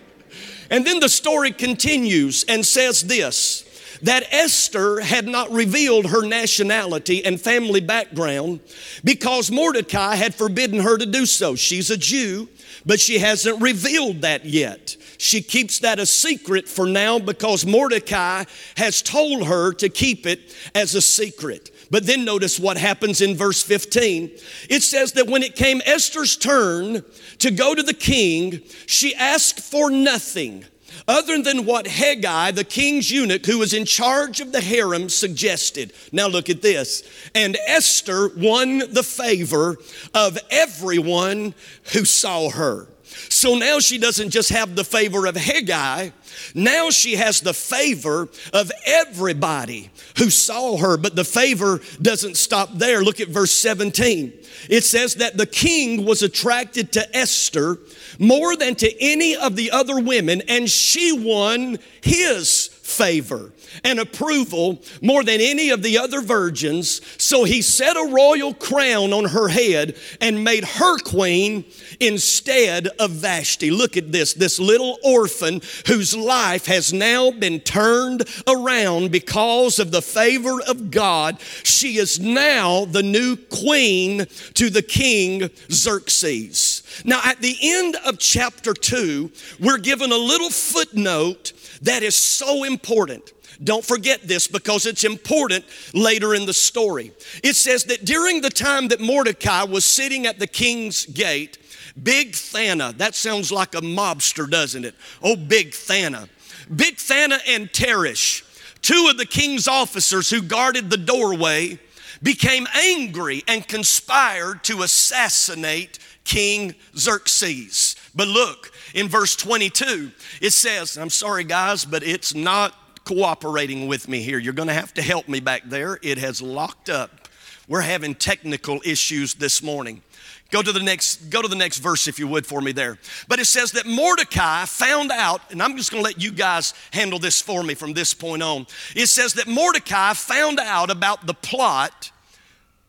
And 0.71 0.87
then 0.87 1.01
the 1.01 1.09
story 1.09 1.53
continues 1.53 2.45
and 2.49 2.65
says 2.65 3.03
this 3.03 3.65
that 4.03 4.33
Esther 4.33 5.01
had 5.01 5.27
not 5.27 5.51
revealed 5.51 6.07
her 6.07 6.27
nationality 6.27 7.25
and 7.25 7.41
family 7.41 7.81
background 7.81 8.61
because 9.05 9.51
Mordecai 9.51 10.15
had 10.15 10.35
forbidden 10.35 10.81
her 10.81 10.97
to 10.97 11.07
do 11.07 11.27
so. 11.27 11.55
She's 11.55 11.91
a 11.91 11.97
Jew, 11.97 12.49
but 12.87 13.01
she 13.01 13.19
hasn't 13.19 13.61
revealed 13.61 14.23
that 14.23 14.45
yet. 14.45 14.97
She 15.19 15.43
keeps 15.43 15.81
that 15.81 15.99
a 15.99 16.07
secret 16.07 16.69
for 16.69 16.87
now 16.87 17.19
because 17.19 17.67
Mordecai 17.67 18.45
has 18.77 19.03
told 19.03 19.47
her 19.47 19.73
to 19.75 19.89
keep 19.89 20.27
it 20.27 20.55
as 20.75 20.95
a 20.95 21.03
secret. 21.03 21.73
But 21.91 22.07
then 22.07 22.25
notice 22.25 22.61
what 22.61 22.77
happens 22.77 23.21
in 23.21 23.37
verse 23.37 23.63
15. 23.63 24.31
It 24.69 24.83
says 24.83 25.13
that 25.13 25.27
when 25.27 25.43
it 25.43 25.57
came 25.57 25.81
Esther's 25.85 26.37
turn 26.37 27.03
to 27.39 27.51
go 27.51 27.75
to 27.75 27.83
the 27.83 27.95
king, 27.95 28.61
she 28.87 29.15
asked 29.15 29.61
for 29.61 29.91
nothing 29.91 30.65
other 31.07 31.43
than 31.43 31.65
what 31.65 31.87
Hegai, 31.87 32.55
the 32.55 32.65
king's 32.65 33.11
eunuch 33.11 33.47
who 33.47 33.59
was 33.59 33.73
in 33.73 33.85
charge 33.85 34.41
of 34.41 34.53
the 34.53 34.61
harem, 34.61 35.09
suggested. 35.09 35.93
Now 36.13 36.29
look 36.29 36.49
at 36.51 36.63
this. 36.63 37.03
And 37.35 37.57
Esther 37.67 38.29
won 38.37 38.79
the 38.79 39.03
favor 39.03 39.77
of 40.15 40.39
everyone 40.51 41.55
who 41.93 42.05
saw 42.05 42.51
her. 42.51 42.89
So 43.29 43.57
now 43.57 43.79
she 43.81 43.99
doesn't 43.99 44.31
just 44.31 44.51
have 44.51 44.77
the 44.77 44.85
favor 44.85 45.27
of 45.27 45.35
Hegai, 45.35 46.13
now 46.55 46.91
she 46.91 47.17
has 47.17 47.41
the 47.41 47.55
favor 47.55 48.29
of 48.53 48.71
everybody 48.87 49.91
who 50.17 50.31
saw 50.31 50.77
her, 50.77 50.97
but 50.97 51.17
the 51.17 51.25
favor 51.25 51.81
doesn't 52.01 52.37
stop 52.37 52.71
there. 52.75 53.03
Look 53.03 53.21
at 53.21 53.29
verse 53.29 53.53
17. 53.53 54.33
It 54.69 54.85
says 54.85 55.17
that 55.17 55.37
the 55.37 55.47
king 55.47 56.05
was 56.05 56.23
attracted 56.23 56.93
to 56.93 57.17
Esther 57.17 57.79
more 58.19 58.57
than 58.57 58.75
to 58.77 59.03
any 59.03 59.37
of 59.37 59.57
the 59.57 59.71
other 59.71 60.01
women, 60.01 60.43
and 60.49 60.69
she 60.69 61.13
won 61.13 61.79
his 62.03 62.67
favor 62.67 63.53
and 63.85 64.01
approval 64.01 64.83
more 65.03 65.23
than 65.23 65.41
any 65.41 65.71
of 65.71 65.83
the 65.83 65.99
other 65.99 66.21
virgins. 66.21 67.01
So 67.23 67.45
he 67.45 67.61
set 67.61 67.97
a 67.97 68.11
royal 68.11 68.55
crown 68.55 69.13
on 69.13 69.27
her 69.27 69.49
head 69.49 69.97
and 70.21 70.43
made 70.43 70.65
her 70.65 70.99
queen 71.01 71.65
instead 72.01 72.89
of 72.99 73.11
Vashti. 73.11 73.71
Look 73.71 73.97
at 73.97 74.11
this 74.11 74.33
this 74.35 74.59
little 74.59 74.99
orphan 75.05 75.61
whose 75.87 76.17
life 76.17 76.67
has 76.67 76.93
now 76.93 77.31
been 77.31 77.61
turned 77.61 78.27
around 78.47 79.13
because 79.13 79.79
of 79.79 79.91
the 79.91 80.03
favor 80.03 80.61
of 80.67 80.91
God. 80.91 81.41
She 81.63 81.99
is 81.99 82.19
now 82.19 82.87
the 82.87 83.03
new 83.03 83.37
queen 83.37 84.27
to 84.55 84.71
the 84.71 84.83
king 84.83 85.51
Xerxes. 85.71 86.78
Now, 87.05 87.21
at 87.25 87.41
the 87.41 87.57
end 87.61 87.97
of 88.07 88.19
chapter 88.19 88.75
2, 88.75 89.31
we're 89.61 89.79
given 89.79 90.13
a 90.13 90.17
little 90.17 90.51
footnote 90.51 91.53
that 91.83 92.03
is 92.03 92.17
so 92.17 92.65
important. 92.65 93.33
Don't 93.63 93.85
forget 93.85 94.23
this 94.23 94.47
because 94.47 94.87
it's 94.87 95.05
important 95.05 95.65
later 95.93 96.35
in 96.35 96.47
the 96.47 96.53
story. 96.53 97.13
It 97.43 97.57
says 97.57 97.85
that 97.85 98.05
during 98.05 98.41
the 98.41 98.51
time 98.51 98.89
that 98.89 99.01
Mordecai 99.01 99.65
was 99.65 99.85
sitting 99.85 100.27
at 100.27 100.39
the 100.39 100.47
king's 100.47 101.07
gate, 101.07 101.59
Big 102.01 102.35
Thana, 102.35 102.93
that 102.99 103.15
sounds 103.15 103.51
like 103.51 103.75
a 103.75 103.81
mobster, 103.81 104.49
doesn't 104.49 104.85
it? 104.85 104.95
Oh, 105.23 105.35
Big 105.35 105.75
Thana. 105.75 106.29
Big 106.75 106.99
Thana 106.99 107.39
and 107.49 107.69
Teresh, 107.73 108.45
two 108.83 109.09
of 109.11 109.19
the 109.19 109.27
king's 109.27 109.67
officers 109.67 110.31
who 110.31 110.43
guarded 110.43 110.91
the 110.91 110.97
doorway, 110.97 111.79
became 112.23 112.67
angry 112.75 113.43
and 113.49 113.67
conspired 113.67 114.63
to 114.65 114.83
assassinate 114.83 115.99
King 116.29 116.75
Xerxes. 116.95 117.97
But 118.15 118.29
look, 118.29 118.71
in 118.93 119.09
verse 119.09 119.35
22, 119.35 120.13
it 120.43 120.53
says, 120.53 120.99
I'm 120.99 121.09
sorry, 121.09 121.43
guys, 121.43 121.87
but 121.87 122.03
it's 122.03 122.35
not 122.35 122.75
cooperating 123.05 123.89
with 123.89 124.09
me 124.09 124.21
here. 124.21 124.39
You're 124.39 124.53
going 124.53 124.69
to 124.69 124.75
have 124.75 124.93
to 124.95 125.03
help 125.03 125.27
me 125.27 125.41
back 125.41 125.63
there. 125.65 125.99
It 126.03 126.19
has 126.19 126.43
locked 126.43 126.91
up. 126.91 127.29
We're 127.67 127.81
having 127.81 128.15
technical 128.15 128.83
issues 128.85 129.35
this 129.35 129.63
morning. 129.63 130.03
Go 130.51 130.61
to 130.61 130.71
the 130.71 130.83
next 130.83 131.31
go 131.31 131.41
to 131.41 131.49
the 131.49 131.57
next 131.57 131.79
verse 131.79 132.07
if 132.09 132.19
you 132.19 132.29
would 132.29 132.47
for 132.47 132.61
me 132.61 132.73
there. 132.73 132.99
But 133.27 133.39
it 133.39 133.47
says 133.47 133.73
that 133.73 133.87
Mordecai 133.87 134.67
found 134.67 135.11
out 135.11 135.41
and 135.51 135.63
I'm 135.63 135.77
just 135.79 135.91
going 135.91 136.03
to 136.03 136.09
let 136.09 136.23
you 136.23 136.33
guys 136.33 136.75
handle 136.93 137.19
this 137.19 137.41
for 137.41 137.63
me 137.63 137.75
from 137.75 137.95
this 137.95 138.13
point 138.13 138.43
on. 138.43 138.67
It 138.95 139.07
says 139.07 139.35
that 139.35 139.47
Mordecai 139.47 140.13
found 140.13 140.61
out 140.61 140.91
about 140.91 141.27
the 141.27 141.35
plot 141.35 142.11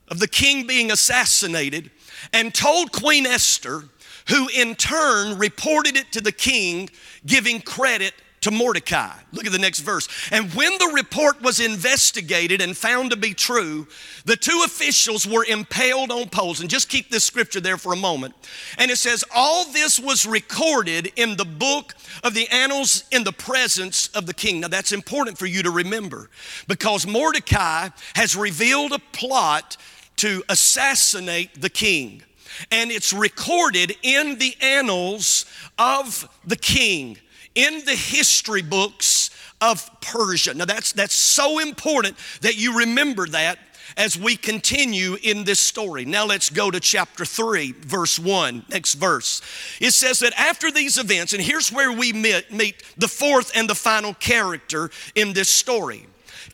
of 0.09 0.19
the 0.19 0.27
king 0.27 0.67
being 0.67 0.91
assassinated 0.91 1.91
and 2.33 2.53
told 2.53 2.91
Queen 2.91 3.25
Esther 3.25 3.83
who 4.29 4.47
in 4.55 4.75
turn 4.75 5.37
reported 5.37 5.97
it 5.97 6.11
to 6.11 6.21
the 6.21 6.31
king 6.31 6.89
giving 7.25 7.61
credit 7.61 8.13
to 8.41 8.51
Mordecai. 8.51 9.13
Look 9.33 9.45
at 9.45 9.51
the 9.51 9.59
next 9.59 9.79
verse. 9.79 10.07
And 10.31 10.53
when 10.53 10.71
the 10.77 10.93
report 10.95 11.41
was 11.41 11.59
investigated 11.59 12.61
and 12.61 12.77
found 12.77 13.11
to 13.11 13.17
be 13.17 13.33
true, 13.33 13.87
the 14.23 14.37
two 14.37 14.63
officials 14.65 15.27
were 15.27 15.43
impaled 15.43 16.11
on 16.11 16.29
poles. 16.29 16.61
And 16.61 16.69
just 16.69 16.87
keep 16.89 17.09
this 17.09 17.25
scripture 17.25 17.59
there 17.59 17.77
for 17.77 17.91
a 17.91 17.97
moment. 17.97 18.33
And 18.77 18.91
it 18.91 18.97
says, 18.97 19.25
All 19.35 19.65
this 19.65 19.99
was 19.99 20.25
recorded 20.25 21.11
in 21.17 21.35
the 21.35 21.45
book 21.45 21.95
of 22.23 22.33
the 22.33 22.47
annals 22.47 23.03
in 23.11 23.25
the 23.25 23.33
presence 23.33 24.07
of 24.09 24.25
the 24.25 24.33
king. 24.33 24.61
Now 24.61 24.69
that's 24.69 24.93
important 24.93 25.37
for 25.37 25.45
you 25.45 25.63
to 25.63 25.71
remember 25.71 26.29
because 26.67 27.05
Mordecai 27.05 27.89
has 28.15 28.35
revealed 28.37 28.93
a 28.93 28.99
plot 28.99 29.75
to 30.19 30.43
assassinate 30.49 31.61
the 31.61 31.69
king. 31.69 32.23
And 32.71 32.91
it's 32.91 33.13
recorded 33.13 33.95
in 34.03 34.37
the 34.37 34.55
annals 34.61 35.45
of 35.77 36.27
the 36.45 36.57
king 36.57 37.17
in 37.55 37.83
the 37.85 37.95
history 37.95 38.61
books 38.61 39.29
of 39.61 39.89
Persia. 40.01 40.53
Now 40.53 40.65
that's 40.65 40.91
that's 40.93 41.15
so 41.15 41.59
important 41.59 42.15
that 42.41 42.57
you 42.57 42.79
remember 42.79 43.27
that 43.27 43.59
as 43.97 44.17
we 44.17 44.35
continue 44.35 45.17
in 45.23 45.43
this 45.43 45.59
story. 45.59 46.05
Now 46.05 46.25
let's 46.25 46.49
go 46.49 46.69
to 46.69 46.79
chapter 46.79 47.25
3, 47.25 47.73
verse 47.81 48.19
1, 48.19 48.65
next 48.69 48.95
verse. 48.95 49.41
It 49.81 49.91
says 49.91 50.19
that 50.19 50.33
after 50.39 50.71
these 50.71 50.97
events, 50.97 51.33
and 51.33 51.41
here's 51.41 51.71
where 51.71 51.91
we 51.91 52.13
meet, 52.13 52.51
meet 52.51 52.83
the 52.97 53.07
fourth 53.07 53.51
and 53.55 53.69
the 53.69 53.75
final 53.75 54.13
character 54.13 54.91
in 55.15 55.33
this 55.33 55.49
story. 55.49 56.05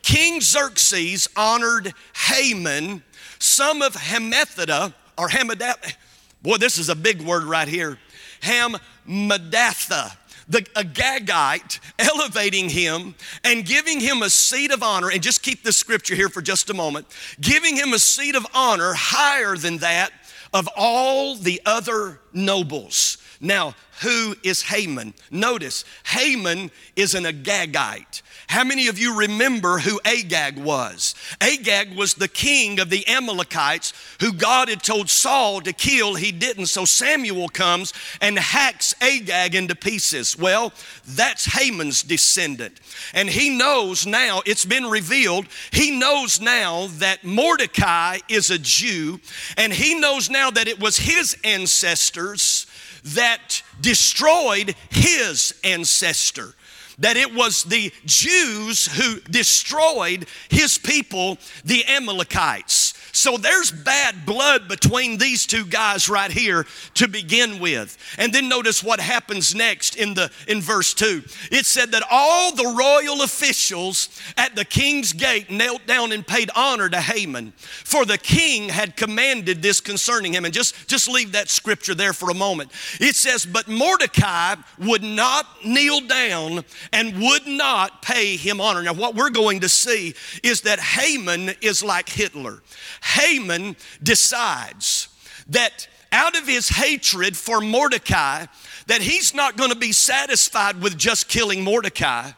King 0.01 0.39
Xerxes 0.39 1.27
honored 1.35 1.93
Haman, 2.15 3.03
son 3.45 3.81
of 3.81 3.93
Hammedatha, 3.93 4.93
or 5.17 5.29
Hamadatha. 5.29 5.93
Boy, 6.41 6.57
this 6.57 6.77
is 6.77 6.89
a 6.89 6.95
big 6.95 7.21
word 7.21 7.43
right 7.43 7.67
here. 7.67 7.97
Hammedatha 8.41 10.17
the 10.47 10.61
Agagite, 10.75 11.79
elevating 11.97 12.69
him 12.69 13.15
and 13.43 13.65
giving 13.65 13.99
him 13.99 14.21
a 14.21 14.29
seat 14.29 14.71
of 14.71 14.83
honor. 14.83 15.09
And 15.11 15.21
just 15.21 15.41
keep 15.41 15.63
this 15.63 15.77
scripture 15.77 16.15
here 16.15 16.29
for 16.29 16.41
just 16.41 16.69
a 16.69 16.73
moment 16.73 17.07
giving 17.41 17.75
him 17.75 17.93
a 17.93 17.99
seat 17.99 18.35
of 18.35 18.45
honor 18.53 18.93
higher 18.95 19.55
than 19.55 19.77
that 19.79 20.11
of 20.53 20.69
all 20.75 21.35
the 21.35 21.61
other 21.65 22.19
nobles. 22.33 23.17
Now, 23.41 23.75
who 24.01 24.35
is 24.43 24.61
Haman? 24.63 25.13
Notice, 25.29 25.83
Haman 26.05 26.71
is 26.95 27.15
an 27.15 27.25
Agagite. 27.25 28.21
How 28.47 28.63
many 28.63 28.87
of 28.87 28.99
you 28.99 29.17
remember 29.17 29.79
who 29.79 29.99
Agag 30.05 30.57
was? 30.57 31.15
Agag 31.41 31.95
was 31.95 32.13
the 32.13 32.27
king 32.27 32.79
of 32.79 32.89
the 32.89 33.07
Amalekites 33.07 33.93
who 34.19 34.33
God 34.33 34.69
had 34.69 34.83
told 34.83 35.09
Saul 35.09 35.61
to 35.61 35.73
kill. 35.73 36.15
He 36.15 36.31
didn't. 36.31 36.67
So 36.67 36.85
Samuel 36.85 37.49
comes 37.49 37.93
and 38.21 38.37
hacks 38.37 38.93
Agag 39.01 39.55
into 39.55 39.75
pieces. 39.75 40.37
Well, 40.37 40.73
that's 41.07 41.45
Haman's 41.45 42.03
descendant. 42.03 42.79
And 43.13 43.29
he 43.29 43.49
knows 43.49 44.05
now, 44.05 44.41
it's 44.45 44.65
been 44.65 44.85
revealed, 44.85 45.47
he 45.71 45.91
knows 45.91 46.39
now 46.39 46.87
that 46.99 47.23
Mordecai 47.23 48.19
is 48.29 48.49
a 48.49 48.59
Jew, 48.59 49.19
and 49.57 49.73
he 49.73 49.99
knows 49.99 50.29
now 50.29 50.51
that 50.51 50.67
it 50.67 50.79
was 50.79 50.97
his 50.97 51.35
ancestors 51.43 52.67
that 53.03 53.61
destroyed 53.81 54.75
his 54.89 55.53
ancestor 55.63 56.55
that 56.99 57.17
it 57.17 57.33
was 57.33 57.63
the 57.63 57.91
Jews 58.05 58.87
who 58.97 59.19
destroyed 59.31 60.25
his 60.49 60.77
people, 60.77 61.37
the 61.63 61.85
Amalekites. 61.85 62.93
So 63.15 63.37
there's 63.37 63.71
bad 63.71 64.25
blood 64.25 64.67
between 64.67 65.17
these 65.17 65.45
two 65.45 65.65
guys 65.65 66.09
right 66.09 66.29
here 66.29 66.65
to 66.95 67.07
begin 67.07 67.59
with. 67.59 67.97
And 68.17 68.33
then 68.33 68.49
notice 68.49 68.83
what 68.83 68.99
happens 68.99 69.55
next 69.55 69.95
in 69.95 70.15
the 70.15 70.29
in 70.49 70.59
verse 70.59 70.93
2. 70.93 71.23
It 71.49 71.65
said 71.65 71.93
that 71.93 72.03
all 72.11 72.53
the 72.53 72.75
royal 72.77 73.21
officials 73.21 74.09
at 74.35 74.57
the 74.57 74.65
king's 74.65 75.13
gate 75.13 75.49
knelt 75.49 75.87
down 75.87 76.11
and 76.11 76.27
paid 76.27 76.49
honor 76.57 76.89
to 76.89 76.99
Haman, 76.99 77.53
for 77.55 78.03
the 78.03 78.17
king 78.17 78.67
had 78.67 78.97
commanded 78.97 79.61
this 79.61 79.79
concerning 79.79 80.33
him. 80.33 80.43
And 80.43 80.53
just 80.53 80.85
just 80.89 81.07
leave 81.07 81.31
that 81.31 81.49
scripture 81.49 81.95
there 81.95 82.11
for 82.11 82.29
a 82.29 82.35
moment. 82.35 82.69
It 82.99 83.15
says, 83.15 83.45
"But 83.45 83.69
Mordecai 83.69 84.55
would 84.77 85.03
not 85.03 85.63
kneel 85.63 86.01
down 86.01 86.65
and 86.91 87.21
would 87.21 87.47
not 87.47 88.01
pay 88.01 88.35
him 88.35 88.59
honor." 88.59 88.83
Now 88.83 88.91
what 88.91 89.15
we're 89.15 89.29
going 89.29 89.61
to 89.61 89.69
see 89.69 90.15
is 90.43 90.61
that 90.61 90.81
Haman 90.81 91.55
is 91.61 91.81
like 91.81 92.09
Hitler. 92.09 92.61
Haman 93.05 93.75
decides 94.01 95.09
that 95.49 95.87
out 96.11 96.37
of 96.37 96.47
his 96.47 96.69
hatred 96.69 97.37
for 97.37 97.61
Mordecai, 97.61 98.45
that 98.87 99.01
he's 99.01 99.33
not 99.33 99.57
going 99.57 99.69
to 99.69 99.75
be 99.75 99.91
satisfied 99.91 100.81
with 100.81 100.97
just 100.97 101.27
killing 101.27 101.63
Mordecai. 101.63 102.31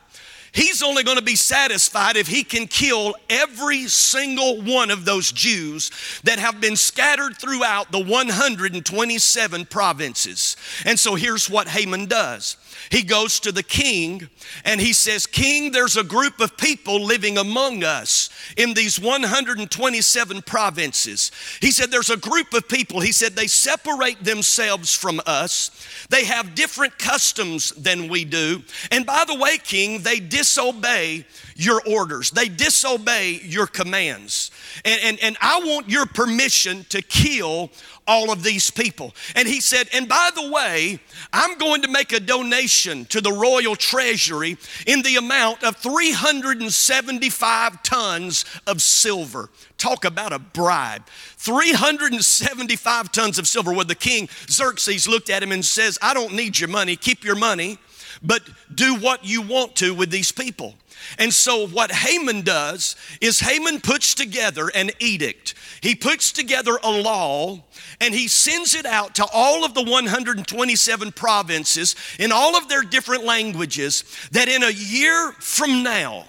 He's 0.52 0.82
only 0.82 1.04
going 1.04 1.18
to 1.18 1.24
be 1.24 1.36
satisfied 1.36 2.18
if 2.18 2.28
he 2.28 2.44
can 2.44 2.66
kill 2.68 3.16
every 3.30 3.86
single 3.88 4.62
one 4.62 4.90
of 4.90 5.06
those 5.06 5.32
Jews 5.32 5.92
that 6.24 6.40
have 6.40 6.60
been 6.60 6.76
scattered 6.76 7.38
throughout 7.38 7.92
the 7.92 8.04
127 8.04 9.66
provinces. 9.66 10.58
And 10.84 11.00
so 11.00 11.14
here's 11.14 11.50
what 11.50 11.68
Haman 11.68 12.08
does 12.08 12.58
he 12.90 13.04
goes 13.04 13.40
to 13.42 13.52
the 13.52 13.64
king 13.64 14.30
and 14.64 14.80
he 14.80 14.94
says, 14.94 15.26
King, 15.26 15.72
there's 15.72 15.98
a 15.98 16.04
group 16.04 16.40
of 16.40 16.58
people 16.58 17.04
living 17.04 17.38
among 17.38 17.84
us 17.84 18.30
in 18.56 18.74
these 18.74 19.00
127 19.00 20.42
provinces. 20.44 21.32
He 21.62 21.72
said, 21.72 21.92
There's 21.92 22.10
a 22.10 22.18
group 22.18 22.54
of 22.54 22.68
people. 22.68 23.00
He 23.00 23.12
said, 23.12 23.34
They 23.34 23.48
separate 23.48 24.24
themselves 24.24 24.94
from 24.94 25.22
us. 25.26 25.72
They 26.10 26.26
have 26.26 26.56
different 26.56 26.98
customs 26.98 27.72
than 27.72 28.08
we 28.08 28.26
do. 28.26 28.64
And 28.92 29.06
by 29.06 29.26
the 29.26 29.38
way, 29.38 29.58
King, 29.58 30.02
they 30.02 30.20
disobey 30.20 31.26
your 31.56 31.82
orders, 31.88 32.32
they 32.32 32.48
disobey 32.50 33.42
your 33.44 33.68
commands. 33.68 34.52
And, 34.86 35.02
and, 35.04 35.20
and 35.22 35.38
I 35.42 35.60
want 35.60 35.90
your 35.90 36.06
permission 36.06 36.86
to 36.90 37.02
kill 37.02 37.72
all 38.08 38.32
of 38.32 38.44
these 38.44 38.72
people. 38.72 39.14
And 39.36 39.48
he 39.48 39.62
said, 39.62 39.88
And 39.94 40.08
by 40.08 40.30
the 40.34 40.50
way, 40.50 41.00
I'm 41.34 41.58
going 41.58 41.82
to 41.84 41.88
make 41.88 42.14
a 42.14 42.20
donation 42.20 43.06
to 43.06 43.22
the 43.22 43.32
royal 43.32 43.76
treasury 43.76 44.58
in 44.86 45.02
the 45.02 45.18
amount 45.18 45.64
of 45.64 45.76
375 45.78 47.84
tons 47.84 48.46
of 48.66 48.82
silver. 48.82 49.50
Talk 49.78 50.06
about 50.06 50.34
a 50.34 50.40
bribe. 50.40 51.06
375 51.38 53.12
tons 53.12 53.38
of 53.38 53.48
silver. 53.48 53.74
Where 53.74 53.86
the 53.86 53.96
king 53.96 54.30
Xerxes 54.50 55.08
looked 55.08 55.30
at 55.30 55.44
him 55.44 55.52
and 55.52 55.64
says, 55.64 56.00
I 56.02 56.14
don't 56.14 56.34
need 56.34 56.60
your 56.60 56.70
money, 56.70 56.96
keep 56.96 57.24
your 57.24 57.36
money, 57.36 57.78
but 58.24 58.42
do 58.74 58.96
what 58.96 59.26
you 59.26 59.42
want 59.42 59.76
to 59.78 59.94
with 59.94 60.10
these 60.10 60.32
people. 60.32 60.76
And 61.18 61.34
so, 61.34 61.68
what 61.68 61.92
Haman 61.92 62.42
does 62.42 62.96
is 63.22 63.40
Haman 63.40 63.82
puts 63.82 64.14
together 64.14 64.70
an 64.74 64.92
edict. 65.00 65.54
He 65.82 65.96
puts 65.96 66.32
together 66.32 66.78
a 66.84 66.92
law 66.92 67.64
and 68.02 68.14
he 68.14 68.28
sends 68.28 68.76
it 68.76 68.86
out 68.86 69.16
to 69.16 69.28
all 69.34 69.66
of 69.66 69.74
the 69.74 69.84
127 69.84 71.12
provinces 71.14 71.96
in 72.20 72.32
all 72.32 72.56
of 72.56 72.70
their 72.70 72.84
different 72.84 73.24
languages 73.24 74.04
that 74.32 74.48
in 74.48 74.64
a 74.64 74.70
year 74.70 75.32
from 75.40 75.84
now, 75.84 76.26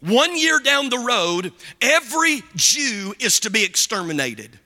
one 0.00 0.36
year 0.36 0.58
down 0.60 0.88
the 0.88 0.98
road, 0.98 1.52
every 1.80 2.42
Jew 2.56 3.14
is 3.18 3.40
to 3.40 3.50
be 3.50 3.64
exterminated. 3.64 4.58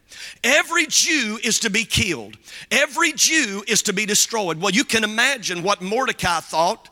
Every 0.43 0.87
Jew 0.87 1.39
is 1.43 1.59
to 1.61 1.71
be 1.71 1.85
killed. 1.85 2.37
Every 2.71 3.13
Jew 3.13 3.65
is 3.67 3.83
to 3.83 3.93
be 3.93 4.07
destroyed. 4.07 4.61
Well, 4.61 4.73
you 4.73 4.85
can 4.85 5.03
imagine 5.03 5.63
what 5.63 5.83
Mordecai 5.83 6.41
thought 6.41 6.89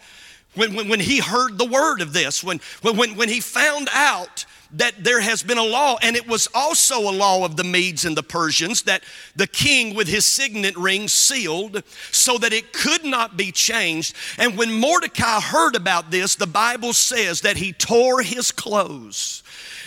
when, 0.55 0.75
when, 0.75 0.89
when 0.89 1.01
he 1.01 1.19
heard 1.19 1.59
the 1.59 1.67
word 1.67 2.01
of 2.01 2.13
this, 2.13 2.45
when, 2.45 2.61
when, 2.83 3.17
when 3.17 3.29
he 3.29 3.41
found 3.41 3.89
out 3.93 4.45
that 4.75 5.05
there 5.05 5.21
has 5.21 5.43
been 5.43 5.59
a 5.59 5.65
law, 5.65 5.99
and 6.03 6.17
it 6.17 6.27
was 6.27 6.49
also 6.55 7.01
a 7.01 7.13
law 7.13 7.45
of 7.45 7.57
the 7.57 7.65
Medes 7.65 8.05
and 8.05 8.17
the 8.17 8.23
Persians 8.23 8.83
that 8.83 9.03
the 9.37 9.47
king 9.47 9.95
with 9.95 10.09
his 10.09 10.25
signet 10.25 10.77
ring 10.77 11.09
sealed 11.09 11.83
so 12.11 12.39
that 12.39 12.53
it 12.53 12.73
could 12.73 13.05
not 13.05 13.37
be 13.37 13.53
changed. 13.53 14.17
And 14.39 14.57
when 14.57 14.73
Mordecai 14.73 15.41
heard 15.41 15.77
about 15.77 16.11
this, 16.11 16.35
the 16.37 16.47
Bible 16.47 16.95
says 16.95 17.43
that 17.43 17.59
he 17.59 17.73
tore 17.73 18.23
his 18.23 18.51
clothes 18.51 19.43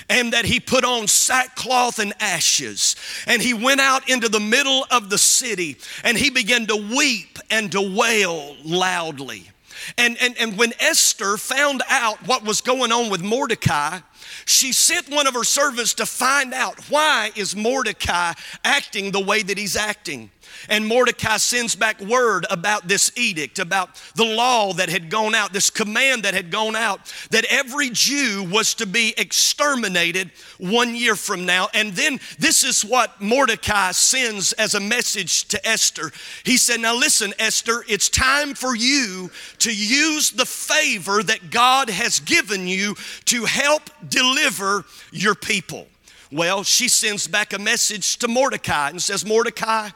and 0.08 0.34
that 0.34 0.46
he 0.46 0.60
put 0.60 0.86
on 0.86 1.08
sackcloth 1.08 1.98
and 1.98 2.14
ashes. 2.20 2.96
And 3.26 3.42
he 3.42 3.56
went 3.56 3.82
out 3.82 4.08
into 4.08 4.30
the 4.30 4.40
middle 4.40 4.86
of 4.92 5.10
the 5.10 5.18
city 5.18 5.78
and 6.04 6.16
he 6.16 6.30
began 6.30 6.68
to 6.68 6.76
weep 6.76 7.40
and 7.50 7.72
to 7.72 7.82
wail 7.82 8.56
loudly. 8.64 9.50
And, 9.98 10.18
and, 10.22 10.38
and 10.38 10.58
when 10.58 10.74
Esther 10.80 11.38
found 11.38 11.82
out 11.90 12.18
what 12.28 12.44
was 12.44 12.62
going 12.62 12.92
on 12.92 13.10
with 13.10 13.22
Mordecai, 13.22 14.00
she 14.46 14.72
sent 14.72 15.10
one 15.10 15.28
of 15.28 15.34
her 15.34 15.44
servants 15.44 15.94
to 15.96 16.06
find 16.06 16.54
out 16.54 16.90
why 16.90 17.32
is 17.36 17.56
Mordecai 17.56 18.34
acting 18.64 19.12
the 19.12 19.20
way 19.20 19.44
that 19.44 19.58
he's 19.58 19.76
acting. 19.76 20.32
And 20.70 20.88
Mordecai 20.88 21.38
sends 21.38 21.76
back 21.76 22.00
word 22.02 22.46
about 22.50 22.88
this 22.88 23.12
edict, 23.16 23.60
about 23.60 24.02
the 24.16 24.26
law 24.26 24.74
that 24.74 24.90
had 24.90 25.10
gone 25.10 25.36
out, 25.36 25.54
this 25.54 25.70
command 25.70 26.24
that 26.24 26.34
had 26.34 26.52
gone 26.52 26.76
out, 26.76 27.14
that 27.32 27.46
every 27.50 27.90
Jew 27.90 28.48
was 28.52 28.74
to 28.76 28.86
be 28.86 29.14
exterminated 29.18 30.32
one 30.58 30.96
year 30.96 31.16
from 31.16 31.46
now. 31.46 31.70
And 31.74 31.94
then 31.94 32.20
this 32.40 32.64
is 32.64 32.84
what 32.84 33.22
Mordecai 33.22 33.92
sends 33.92 34.54
as 34.54 34.74
a 34.74 34.80
message 34.80 35.48
to 35.50 35.68
Esther. 35.68 36.12
He 36.44 36.58
said, 36.58 36.80
Now 36.80 36.96
listen, 36.96 37.34
Esther, 37.40 37.84
it's 37.88 38.10
time 38.10 38.54
for 38.54 38.76
you 38.76 39.30
to 39.60 39.76
use 39.76 40.32
the 40.32 40.46
favor 40.46 41.24
that 41.24 41.52
God 41.52 41.90
has 41.90 42.20
given 42.20 42.68
you 42.68 42.96
to 43.26 43.46
help 43.46 43.90
deliver 44.08 44.86
your 45.12 45.36
people. 45.36 45.88
Well, 46.32 46.64
she 46.64 46.88
sends 46.88 47.28
back 47.28 47.54
a 47.54 47.60
message 47.60 48.18
to 48.18 48.28
Mordecai 48.28 48.90
and 48.90 49.02
says, 49.02 49.26
Mordecai, 49.26 49.90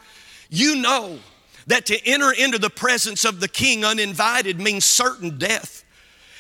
you 0.49 0.75
know 0.75 1.19
that 1.67 1.85
to 1.87 2.07
enter 2.07 2.31
into 2.31 2.57
the 2.57 2.69
presence 2.69 3.25
of 3.25 3.39
the 3.39 3.47
king 3.47 3.85
uninvited 3.85 4.59
means 4.59 4.85
certain 4.85 5.37
death. 5.37 5.83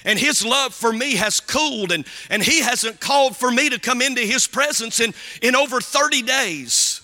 And 0.05 0.17
his 0.17 0.45
love 0.45 0.73
for 0.73 0.91
me 0.93 1.15
has 1.15 1.39
cooled, 1.39 1.91
and, 1.91 2.05
and 2.29 2.41
he 2.41 2.61
hasn't 2.61 2.99
called 2.99 3.35
for 3.35 3.51
me 3.51 3.69
to 3.69 3.79
come 3.79 4.01
into 4.01 4.21
his 4.21 4.47
presence 4.47 4.99
in, 4.99 5.13
in 5.41 5.55
over 5.55 5.81
30 5.81 6.21
days. 6.23 7.01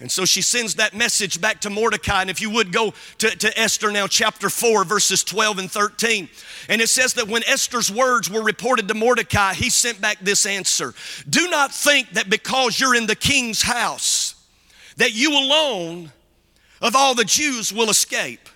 And 0.00 0.10
so 0.10 0.24
she 0.24 0.42
sends 0.42 0.74
that 0.74 0.92
message 0.92 1.40
back 1.40 1.60
to 1.60 1.70
Mordecai. 1.70 2.20
And 2.22 2.28
if 2.28 2.40
you 2.40 2.50
would 2.50 2.72
go 2.72 2.92
to, 3.18 3.30
to 3.30 3.58
Esther 3.58 3.92
now, 3.92 4.08
chapter 4.08 4.50
4, 4.50 4.84
verses 4.84 5.22
12 5.22 5.58
and 5.60 5.70
13. 5.70 6.28
And 6.68 6.82
it 6.82 6.88
says 6.88 7.14
that 7.14 7.28
when 7.28 7.44
Esther's 7.44 7.90
words 7.90 8.28
were 8.28 8.42
reported 8.42 8.88
to 8.88 8.94
Mordecai, 8.94 9.54
he 9.54 9.70
sent 9.70 10.00
back 10.00 10.18
this 10.20 10.44
answer 10.44 10.92
Do 11.28 11.48
not 11.48 11.72
think 11.72 12.10
that 12.10 12.28
because 12.28 12.78
you're 12.78 12.96
in 12.96 13.06
the 13.06 13.16
king's 13.16 13.62
house, 13.62 14.34
that 14.96 15.14
you 15.14 15.30
alone 15.32 16.12
of 16.80 16.94
all 16.94 17.14
the 17.14 17.24
Jews 17.24 17.72
will 17.72 17.90
escape. 17.90 18.48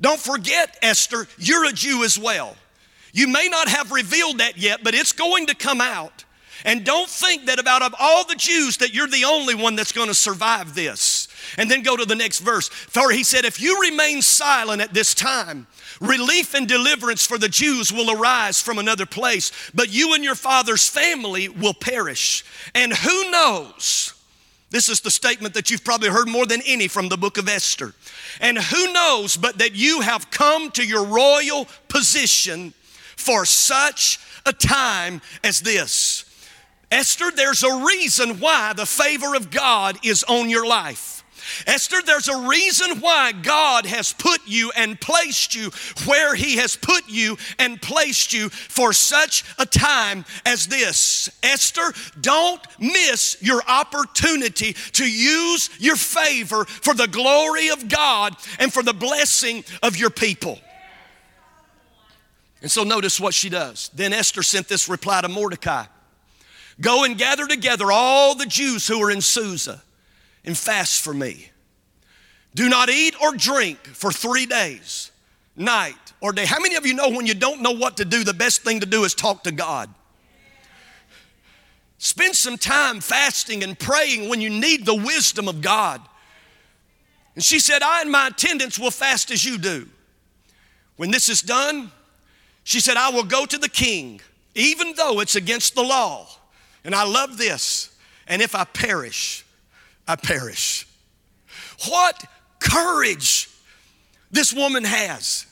Don't 0.00 0.20
forget, 0.20 0.76
Esther, 0.82 1.26
you're 1.38 1.64
a 1.64 1.72
Jew 1.72 2.04
as 2.04 2.18
well. 2.18 2.56
You 3.12 3.28
may 3.28 3.48
not 3.48 3.68
have 3.68 3.92
revealed 3.92 4.38
that 4.38 4.58
yet, 4.58 4.80
but 4.82 4.94
it's 4.94 5.12
going 5.12 5.46
to 5.46 5.54
come 5.54 5.80
out. 5.80 6.24
And 6.64 6.84
don't 6.84 7.08
think 7.08 7.46
that 7.46 7.58
about 7.58 7.82
of 7.82 7.94
all 7.98 8.24
the 8.24 8.34
Jews 8.34 8.78
that 8.78 8.92
you're 8.92 9.06
the 9.06 9.24
only 9.24 9.54
one 9.54 9.76
that's 9.76 9.92
going 9.92 10.08
to 10.08 10.14
survive 10.14 10.74
this. 10.74 11.28
And 11.56 11.70
then 11.70 11.82
go 11.82 11.96
to 11.96 12.04
the 12.04 12.14
next 12.14 12.40
verse. 12.40 12.68
For 12.68 13.10
he 13.10 13.22
said, 13.22 13.44
If 13.44 13.60
you 13.60 13.80
remain 13.80 14.20
silent 14.20 14.82
at 14.82 14.92
this 14.92 15.14
time, 15.14 15.66
relief 16.00 16.54
and 16.54 16.66
deliverance 16.66 17.26
for 17.26 17.38
the 17.38 17.48
Jews 17.48 17.92
will 17.92 18.10
arise 18.10 18.60
from 18.60 18.78
another 18.78 19.06
place, 19.06 19.52
but 19.74 19.92
you 19.92 20.14
and 20.14 20.24
your 20.24 20.34
father's 20.34 20.88
family 20.88 21.48
will 21.48 21.74
perish. 21.74 22.44
And 22.74 22.92
who 22.92 23.30
knows? 23.30 24.15
This 24.70 24.88
is 24.88 25.00
the 25.00 25.10
statement 25.10 25.54
that 25.54 25.70
you've 25.70 25.84
probably 25.84 26.08
heard 26.08 26.28
more 26.28 26.46
than 26.46 26.60
any 26.66 26.88
from 26.88 27.08
the 27.08 27.16
book 27.16 27.38
of 27.38 27.48
Esther. 27.48 27.94
And 28.40 28.58
who 28.58 28.92
knows 28.92 29.36
but 29.36 29.58
that 29.58 29.74
you 29.74 30.00
have 30.00 30.30
come 30.30 30.70
to 30.72 30.84
your 30.84 31.04
royal 31.04 31.68
position 31.88 32.74
for 33.16 33.44
such 33.44 34.18
a 34.44 34.52
time 34.52 35.22
as 35.44 35.60
this. 35.60 36.24
Esther, 36.90 37.30
there's 37.34 37.62
a 37.62 37.84
reason 37.84 38.40
why 38.40 38.72
the 38.72 38.86
favor 38.86 39.34
of 39.34 39.50
God 39.50 39.98
is 40.04 40.24
on 40.24 40.48
your 40.50 40.66
life. 40.66 41.15
Esther, 41.66 41.98
there's 42.04 42.28
a 42.28 42.48
reason 42.48 43.00
why 43.00 43.32
God 43.32 43.86
has 43.86 44.12
put 44.12 44.40
you 44.46 44.72
and 44.76 45.00
placed 45.00 45.54
you 45.54 45.70
where 46.04 46.34
He 46.34 46.56
has 46.56 46.76
put 46.76 47.08
you 47.08 47.36
and 47.58 47.80
placed 47.80 48.32
you 48.32 48.48
for 48.48 48.92
such 48.92 49.44
a 49.58 49.66
time 49.66 50.24
as 50.44 50.66
this. 50.66 51.28
Esther, 51.42 51.92
don't 52.20 52.60
miss 52.78 53.36
your 53.40 53.62
opportunity 53.66 54.74
to 54.92 55.10
use 55.10 55.70
your 55.78 55.96
favor 55.96 56.64
for 56.64 56.94
the 56.94 57.08
glory 57.08 57.68
of 57.68 57.88
God 57.88 58.34
and 58.58 58.72
for 58.72 58.82
the 58.82 58.94
blessing 58.94 59.64
of 59.82 59.96
your 59.96 60.10
people. 60.10 60.58
And 62.62 62.70
so 62.70 62.84
notice 62.84 63.20
what 63.20 63.34
she 63.34 63.48
does. 63.48 63.90
Then 63.94 64.12
Esther 64.12 64.42
sent 64.42 64.68
this 64.68 64.88
reply 64.88 65.20
to 65.20 65.28
Mordecai. 65.28 65.84
Go 66.80 67.04
and 67.04 67.16
gather 67.16 67.46
together 67.46 67.90
all 67.90 68.34
the 68.34 68.46
Jews 68.46 68.86
who 68.86 69.02
are 69.02 69.10
in 69.10 69.20
Susa 69.20 69.82
and 70.46 70.56
fast 70.56 71.02
for 71.02 71.12
me. 71.12 71.50
Do 72.54 72.68
not 72.68 72.88
eat 72.88 73.14
or 73.20 73.32
drink 73.32 73.78
for 73.86 74.10
three 74.10 74.46
days, 74.46 75.10
night 75.56 76.14
or 76.20 76.32
day. 76.32 76.46
How 76.46 76.58
many 76.58 76.76
of 76.76 76.86
you 76.86 76.94
know 76.94 77.10
when 77.10 77.26
you 77.26 77.34
don't 77.34 77.60
know 77.60 77.72
what 77.72 77.98
to 77.98 78.04
do, 78.04 78.24
the 78.24 78.32
best 78.32 78.62
thing 78.62 78.80
to 78.80 78.86
do 78.86 79.04
is 79.04 79.14
talk 79.14 79.44
to 79.44 79.52
God? 79.52 79.90
Spend 81.98 82.34
some 82.34 82.56
time 82.58 83.00
fasting 83.00 83.62
and 83.62 83.78
praying 83.78 84.28
when 84.28 84.40
you 84.40 84.50
need 84.50 84.86
the 84.86 84.94
wisdom 84.94 85.48
of 85.48 85.60
God. 85.60 86.00
And 87.34 87.44
she 87.44 87.58
said, 87.58 87.82
I 87.82 88.02
and 88.02 88.10
my 88.10 88.28
attendants 88.28 88.78
will 88.78 88.90
fast 88.90 89.30
as 89.30 89.44
you 89.44 89.58
do. 89.58 89.88
When 90.96 91.10
this 91.10 91.28
is 91.28 91.42
done, 91.42 91.90
she 92.64 92.80
said, 92.80 92.96
I 92.96 93.10
will 93.10 93.24
go 93.24 93.46
to 93.46 93.58
the 93.58 93.68
king, 93.68 94.20
even 94.54 94.94
though 94.96 95.20
it's 95.20 95.36
against 95.36 95.74
the 95.74 95.82
law. 95.82 96.28
And 96.84 96.94
I 96.94 97.04
love 97.04 97.36
this. 97.38 97.94
And 98.26 98.42
if 98.42 98.54
I 98.54 98.64
perish, 98.64 99.45
I 100.06 100.16
perish. 100.16 100.86
What 101.88 102.24
courage 102.60 103.48
this 104.30 104.52
woman 104.52 104.84
has. 104.84 105.46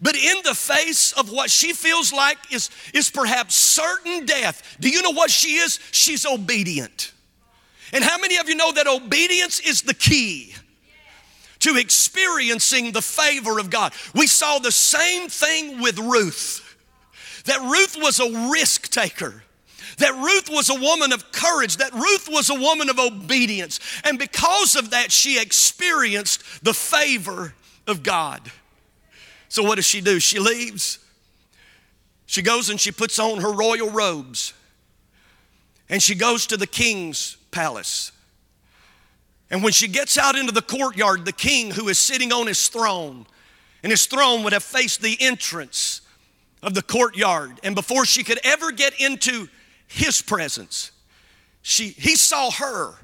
But 0.00 0.16
in 0.16 0.36
the 0.44 0.54
face 0.54 1.12
of 1.12 1.30
what 1.30 1.50
she 1.50 1.72
feels 1.72 2.12
like 2.12 2.38
is, 2.52 2.70
is 2.92 3.10
perhaps 3.10 3.54
certain 3.54 4.26
death, 4.26 4.76
do 4.80 4.88
you 4.88 5.02
know 5.02 5.12
what 5.12 5.30
she 5.30 5.56
is? 5.56 5.78
She's 5.92 6.26
obedient. 6.26 7.12
And 7.92 8.02
how 8.02 8.18
many 8.18 8.36
of 8.38 8.48
you 8.48 8.56
know 8.56 8.72
that 8.72 8.86
obedience 8.86 9.60
is 9.60 9.82
the 9.82 9.94
key? 9.94 10.54
to 11.64 11.78
experiencing 11.78 12.92
the 12.92 13.00
favor 13.00 13.58
of 13.58 13.70
God. 13.70 13.94
We 14.14 14.26
saw 14.26 14.58
the 14.58 14.70
same 14.70 15.30
thing 15.30 15.80
with 15.80 15.98
Ruth. 15.98 16.60
That 17.46 17.58
Ruth 17.62 17.96
was 17.98 18.20
a 18.20 18.50
risk 18.50 18.90
taker. 18.90 19.42
That 19.98 20.14
Ruth 20.14 20.48
was 20.50 20.70
a 20.70 20.74
woman 20.74 21.12
of 21.12 21.30
courage, 21.32 21.76
that 21.76 21.92
Ruth 21.92 22.28
was 22.30 22.50
a 22.50 22.54
woman 22.54 22.88
of 22.90 22.98
obedience. 22.98 23.80
And 24.04 24.18
because 24.18 24.76
of 24.76 24.90
that, 24.90 25.12
she 25.12 25.40
experienced 25.40 26.64
the 26.64 26.74
favor 26.74 27.54
of 27.86 28.02
God. 28.02 28.50
So, 29.48 29.62
what 29.62 29.76
does 29.76 29.86
she 29.86 30.00
do? 30.00 30.18
She 30.18 30.38
leaves. 30.38 30.98
She 32.26 32.42
goes 32.42 32.70
and 32.70 32.80
she 32.80 32.90
puts 32.90 33.18
on 33.18 33.40
her 33.40 33.52
royal 33.52 33.90
robes. 33.90 34.52
And 35.88 36.02
she 36.02 36.14
goes 36.14 36.46
to 36.48 36.56
the 36.56 36.66
king's 36.66 37.36
palace. 37.50 38.10
And 39.50 39.62
when 39.62 39.72
she 39.72 39.86
gets 39.86 40.18
out 40.18 40.34
into 40.34 40.52
the 40.52 40.62
courtyard, 40.62 41.24
the 41.24 41.32
king 41.32 41.70
who 41.70 41.88
is 41.88 41.98
sitting 41.98 42.32
on 42.32 42.46
his 42.46 42.68
throne, 42.68 43.26
and 43.82 43.92
his 43.92 44.06
throne 44.06 44.42
would 44.42 44.52
have 44.52 44.64
faced 44.64 45.02
the 45.02 45.16
entrance 45.20 46.00
of 46.62 46.74
the 46.74 46.82
courtyard. 46.82 47.60
And 47.62 47.74
before 47.74 48.06
she 48.06 48.24
could 48.24 48.40
ever 48.42 48.72
get 48.72 48.98
into 48.98 49.48
his 49.86 50.22
presence, 50.22 50.90
she, 51.62 51.88
he 51.88 52.16
saw 52.16 52.50
her 52.50 52.94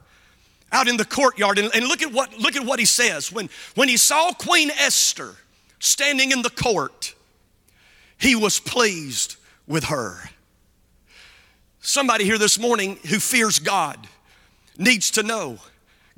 out 0.73 0.89
in 0.89 0.97
the 0.97 1.05
courtyard. 1.05 1.59
And, 1.59 1.75
and 1.75 1.87
look, 1.87 2.03
at 2.03 2.13
what, 2.13 2.37
look 2.39 2.57
at 2.57 2.65
what 2.65 2.79
he 2.79 2.85
says. 2.85 3.33
When, 3.33 3.49
when 3.75 3.89
he 3.89 3.97
saw 3.97 4.33
Queen 4.33 4.71
Esther 4.71 5.35
standing 5.79 6.31
in 6.31 6.43
the 6.43 6.51
court, 6.51 7.15
he 8.19 8.37
was 8.37 8.59
pleased 8.61 9.37
with 9.67 9.85
her. 9.85 10.31
Somebody 11.81 12.25
here 12.25 12.39
this 12.39 12.59
morning 12.59 12.99
who 13.09 13.19
fears 13.19 13.59
God 13.59 14.07
needs 14.77 15.11
to 15.13 15.23
know 15.23 15.59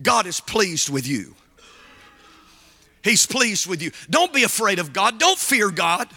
God 0.02 0.26
is 0.26 0.40
pleased 0.40 0.90
with 0.90 1.06
you. 1.06 1.34
He's 3.02 3.26
pleased 3.26 3.66
with 3.66 3.82
you. 3.82 3.90
Don't 4.10 4.32
be 4.32 4.44
afraid 4.44 4.78
of 4.78 4.92
God. 4.92 5.18
Don't 5.18 5.38
fear 5.38 5.70
God. 5.70 6.08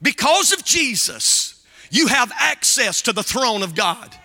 Because 0.00 0.52
of 0.52 0.64
Jesus, 0.64 1.51
you 1.92 2.06
have 2.06 2.32
access 2.40 3.02
to 3.02 3.12
the 3.12 3.22
throne 3.22 3.62
of 3.62 3.74
God. 3.74 4.16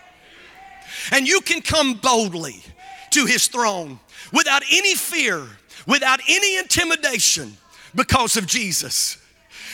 And 1.12 1.28
you 1.28 1.42
can 1.42 1.60
come 1.60 1.94
boldly 1.94 2.62
to 3.10 3.26
his 3.26 3.46
throne 3.46 4.00
without 4.32 4.62
any 4.72 4.94
fear, 4.94 5.46
without 5.86 6.20
any 6.26 6.56
intimidation 6.58 7.56
because 7.94 8.36
of 8.36 8.46
Jesus. 8.46 9.18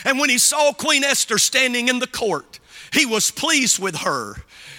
And 0.03 0.19
when 0.19 0.29
he 0.29 0.37
saw 0.37 0.73
Queen 0.73 1.05
Esther 1.05 1.37
standing 1.37 1.87
in 1.87 1.99
the 1.99 2.07
court, 2.07 2.59
he 2.91 3.05
was 3.05 3.31
pleased 3.31 3.79
with 3.79 3.95
her 3.97 4.35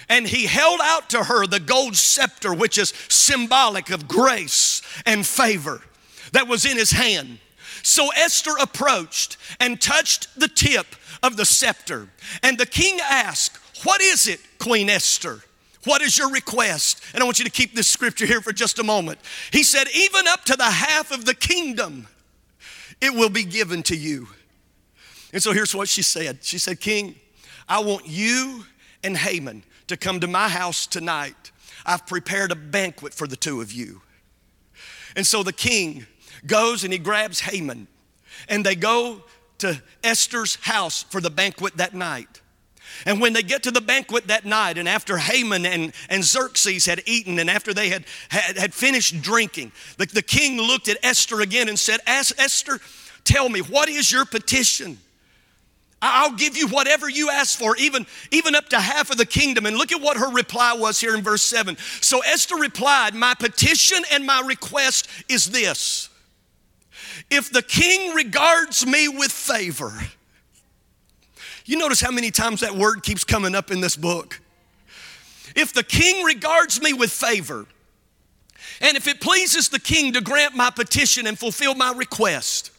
and 0.09 0.27
he 0.27 0.45
held 0.45 0.79
out 0.81 1.09
to 1.09 1.23
her 1.23 1.47
the 1.47 1.59
gold 1.59 1.95
scepter, 1.95 2.53
which 2.53 2.77
is 2.77 2.93
symbolic 3.09 3.89
of 3.89 4.07
grace 4.07 4.81
and 5.05 5.25
favor, 5.25 5.81
that 6.33 6.47
was 6.47 6.65
in 6.65 6.77
his 6.77 6.91
hand. 6.91 7.39
So 7.83 8.09
Esther 8.15 8.53
approached 8.59 9.37
and 9.59 9.81
touched 9.81 10.39
the 10.39 10.47
tip 10.47 10.85
of 11.23 11.37
the 11.37 11.45
scepter. 11.45 12.09
And 12.43 12.57
the 12.57 12.65
king 12.65 12.99
asked, 13.09 13.57
What 13.83 14.01
is 14.01 14.27
it, 14.27 14.39
Queen 14.59 14.89
Esther? 14.89 15.41
What 15.85 16.01
is 16.01 16.17
your 16.17 16.29
request? 16.31 17.01
And 17.13 17.23
I 17.23 17.25
want 17.25 17.39
you 17.39 17.45
to 17.45 17.51
keep 17.51 17.73
this 17.73 17.87
scripture 17.87 18.25
here 18.25 18.41
for 18.41 18.51
just 18.51 18.77
a 18.79 18.83
moment. 18.83 19.19
He 19.51 19.63
said, 19.63 19.87
Even 19.95 20.27
up 20.27 20.43
to 20.45 20.55
the 20.55 20.65
half 20.65 21.11
of 21.11 21.25
the 21.25 21.33
kingdom, 21.33 22.07
it 22.99 23.13
will 23.13 23.29
be 23.29 23.43
given 23.43 23.83
to 23.83 23.95
you. 23.95 24.27
And 25.33 25.41
so 25.41 25.53
here's 25.53 25.75
what 25.75 25.87
she 25.87 26.01
said 26.01 26.39
She 26.43 26.57
said, 26.57 26.79
King, 26.79 27.15
I 27.69 27.79
want 27.79 28.07
you 28.07 28.65
and 29.03 29.17
Haman 29.17 29.63
to 29.87 29.97
come 29.97 30.19
to 30.19 30.27
my 30.27 30.49
house 30.49 30.87
tonight. 30.87 31.51
I've 31.85 32.05
prepared 32.05 32.51
a 32.51 32.55
banquet 32.55 33.13
for 33.13 33.27
the 33.27 33.37
two 33.37 33.61
of 33.61 33.71
you. 33.71 34.01
And 35.15 35.25
so 35.25 35.41
the 35.41 35.53
king 35.53 36.05
goes 36.45 36.83
and 36.83 36.91
he 36.91 36.99
grabs 36.99 37.39
Haman, 37.39 37.87
and 38.49 38.65
they 38.65 38.75
go 38.75 39.23
to 39.59 39.81
Esther's 40.03 40.55
house 40.55 41.03
for 41.03 41.21
the 41.21 41.29
banquet 41.29 41.77
that 41.77 41.93
night. 41.93 42.41
And 43.05 43.21
when 43.21 43.33
they 43.33 43.43
get 43.43 43.63
to 43.63 43.71
the 43.71 43.81
banquet 43.81 44.27
that 44.27 44.45
night, 44.45 44.77
and 44.77 44.87
after 44.87 45.17
Haman 45.17 45.65
and, 45.65 45.93
and 46.09 46.23
Xerxes 46.23 46.85
had 46.85 47.01
eaten, 47.05 47.37
and 47.39 47.49
after 47.49 47.73
they 47.73 47.89
had, 47.89 48.05
had, 48.29 48.57
had 48.57 48.73
finished 48.73 49.21
drinking, 49.21 49.71
the, 49.97 50.05
the 50.05 50.21
king 50.21 50.57
looked 50.57 50.87
at 50.87 50.97
Esther 51.03 51.41
again 51.41 51.69
and 51.69 51.77
said, 51.77 51.99
Esther, 52.07 52.79
tell 53.23 53.49
me, 53.49 53.59
what 53.59 53.89
is 53.89 54.11
your 54.11 54.25
petition? 54.25 54.97
I'll 56.01 56.33
give 56.33 56.55
you 56.55 56.67
whatever 56.67 57.09
you 57.09 57.31
ask 57.31 57.57
for, 57.57 57.75
even, 57.77 58.05
even 58.31 58.53
up 58.53 58.69
to 58.69 58.79
half 58.79 59.09
of 59.09 59.17
the 59.17 59.25
kingdom. 59.25 59.65
And 59.65 59.77
look 59.77 59.91
at 59.91 60.01
what 60.01 60.17
her 60.17 60.31
reply 60.31 60.73
was 60.77 60.99
here 60.99 61.15
in 61.15 61.23
verse 61.23 61.41
7. 61.41 61.75
So 62.01 62.19
Esther 62.19 62.55
replied, 62.55 63.15
My 63.15 63.33
petition 63.33 64.03
and 64.11 64.25
my 64.25 64.41
request 64.45 65.09
is 65.27 65.45
this 65.45 66.09
If 67.29 67.51
the 67.51 67.61
king 67.61 68.13
regards 68.13 68.85
me 68.85 69.07
with 69.07 69.31
favor, 69.31 69.93
you 71.65 71.77
notice 71.77 71.99
how 71.99 72.11
many 72.11 72.31
times 72.31 72.61
that 72.61 72.75
word 72.75 73.03
keeps 73.03 73.23
coming 73.23 73.55
up 73.55 73.71
in 73.71 73.81
this 73.81 73.95
book. 73.95 74.39
If 75.55 75.73
the 75.73 75.83
king 75.83 76.23
regards 76.23 76.81
me 76.81 76.93
with 76.93 77.11
favor, 77.11 77.65
and 78.79 78.95
if 78.95 79.07
it 79.07 79.21
pleases 79.21 79.69
the 79.69 79.79
king 79.79 80.13
to 80.13 80.21
grant 80.21 80.55
my 80.55 80.69
petition 80.69 81.27
and 81.27 81.37
fulfill 81.37 81.75
my 81.75 81.91
request, 81.93 82.71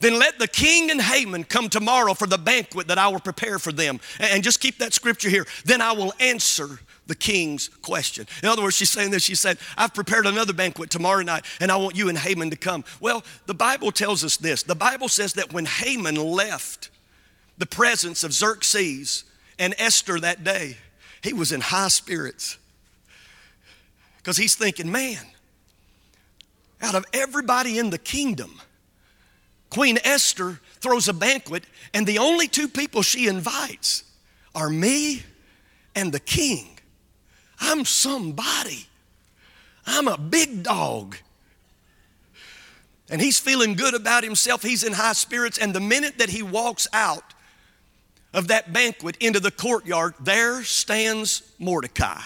then 0.00 0.18
let 0.18 0.38
the 0.38 0.48
king 0.48 0.90
and 0.90 1.00
Haman 1.00 1.44
come 1.44 1.68
tomorrow 1.68 2.12
for 2.12 2.26
the 2.26 2.38
banquet 2.38 2.88
that 2.88 2.98
I 2.98 3.08
will 3.08 3.20
prepare 3.20 3.58
for 3.58 3.72
them. 3.72 4.00
And 4.18 4.42
just 4.42 4.60
keep 4.60 4.78
that 4.78 4.92
scripture 4.92 5.28
here. 5.28 5.46
Then 5.64 5.80
I 5.80 5.92
will 5.92 6.12
answer 6.18 6.80
the 7.06 7.14
king's 7.14 7.68
question. 7.68 8.26
In 8.42 8.48
other 8.48 8.62
words, 8.62 8.76
she's 8.76 8.90
saying 8.90 9.10
this. 9.10 9.22
She 9.22 9.34
said, 9.34 9.58
I've 9.76 9.94
prepared 9.94 10.26
another 10.26 10.52
banquet 10.52 10.90
tomorrow 10.90 11.22
night, 11.22 11.44
and 11.60 11.70
I 11.70 11.76
want 11.76 11.96
you 11.96 12.08
and 12.08 12.16
Haman 12.16 12.50
to 12.50 12.56
come. 12.56 12.84
Well, 13.00 13.24
the 13.46 13.54
Bible 13.54 13.90
tells 13.90 14.24
us 14.24 14.36
this. 14.36 14.62
The 14.62 14.74
Bible 14.74 15.08
says 15.08 15.34
that 15.34 15.52
when 15.52 15.66
Haman 15.66 16.16
left 16.16 16.90
the 17.58 17.66
presence 17.66 18.24
of 18.24 18.32
Xerxes 18.32 19.24
and 19.58 19.74
Esther 19.78 20.20
that 20.20 20.44
day, 20.44 20.76
he 21.22 21.32
was 21.32 21.52
in 21.52 21.60
high 21.60 21.88
spirits. 21.88 22.58
Because 24.18 24.36
he's 24.36 24.54
thinking, 24.54 24.90
man, 24.90 25.24
out 26.80 26.94
of 26.94 27.04
everybody 27.12 27.78
in 27.78 27.90
the 27.90 27.98
kingdom, 27.98 28.60
Queen 29.70 29.98
Esther 30.04 30.60
throws 30.80 31.08
a 31.08 31.12
banquet, 31.12 31.64
and 31.94 32.06
the 32.06 32.18
only 32.18 32.46
two 32.46 32.68
people 32.68 33.02
she 33.02 33.26
invites 33.26 34.04
are 34.54 34.68
me 34.68 35.22
and 35.94 36.12
the 36.12 36.20
king. 36.20 36.78
I'm 37.62 37.84
somebody. 37.84 38.86
I'm 39.86 40.08
a 40.08 40.18
big 40.18 40.62
dog. 40.62 41.16
And 43.08 43.20
he's 43.20 43.38
feeling 43.38 43.74
good 43.74 43.94
about 43.94 44.24
himself. 44.24 44.62
He's 44.62 44.82
in 44.82 44.92
high 44.92 45.12
spirits. 45.12 45.58
And 45.58 45.74
the 45.74 45.80
minute 45.80 46.18
that 46.18 46.30
he 46.30 46.42
walks 46.42 46.88
out 46.92 47.34
of 48.34 48.48
that 48.48 48.72
banquet 48.72 49.16
into 49.20 49.38
the 49.38 49.50
courtyard, 49.50 50.14
there 50.18 50.62
stands 50.64 51.42
Mordecai. 51.58 52.20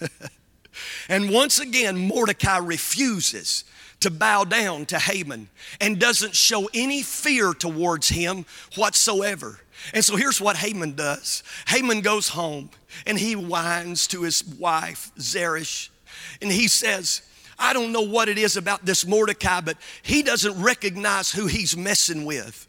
and 1.08 1.30
once 1.30 1.60
again, 1.60 1.96
Mordecai 1.96 2.58
refuses 2.58 3.64
to 4.00 4.10
bow 4.10 4.44
down 4.44 4.84
to 4.86 4.98
Haman 4.98 5.48
and 5.80 5.98
doesn't 5.98 6.34
show 6.34 6.68
any 6.74 7.02
fear 7.02 7.54
towards 7.54 8.08
him 8.08 8.44
whatsoever. 8.76 9.60
And 9.92 10.04
so 10.04 10.16
here's 10.16 10.40
what 10.40 10.56
Haman 10.56 10.94
does 10.94 11.42
Haman 11.68 12.00
goes 12.00 12.28
home 12.28 12.70
and 13.06 13.18
he 13.18 13.34
whines 13.34 14.06
to 14.08 14.22
his 14.22 14.44
wife, 14.44 15.10
Zeresh, 15.18 15.90
and 16.40 16.50
he 16.50 16.68
says, 16.68 17.22
I 17.58 17.72
don't 17.72 17.92
know 17.92 18.02
what 18.02 18.28
it 18.28 18.38
is 18.38 18.56
about 18.56 18.84
this 18.84 19.06
Mordecai, 19.06 19.60
but 19.60 19.76
he 20.02 20.22
doesn't 20.22 20.60
recognize 20.60 21.30
who 21.30 21.46
he's 21.46 21.76
messing 21.76 22.24
with. 22.24 22.66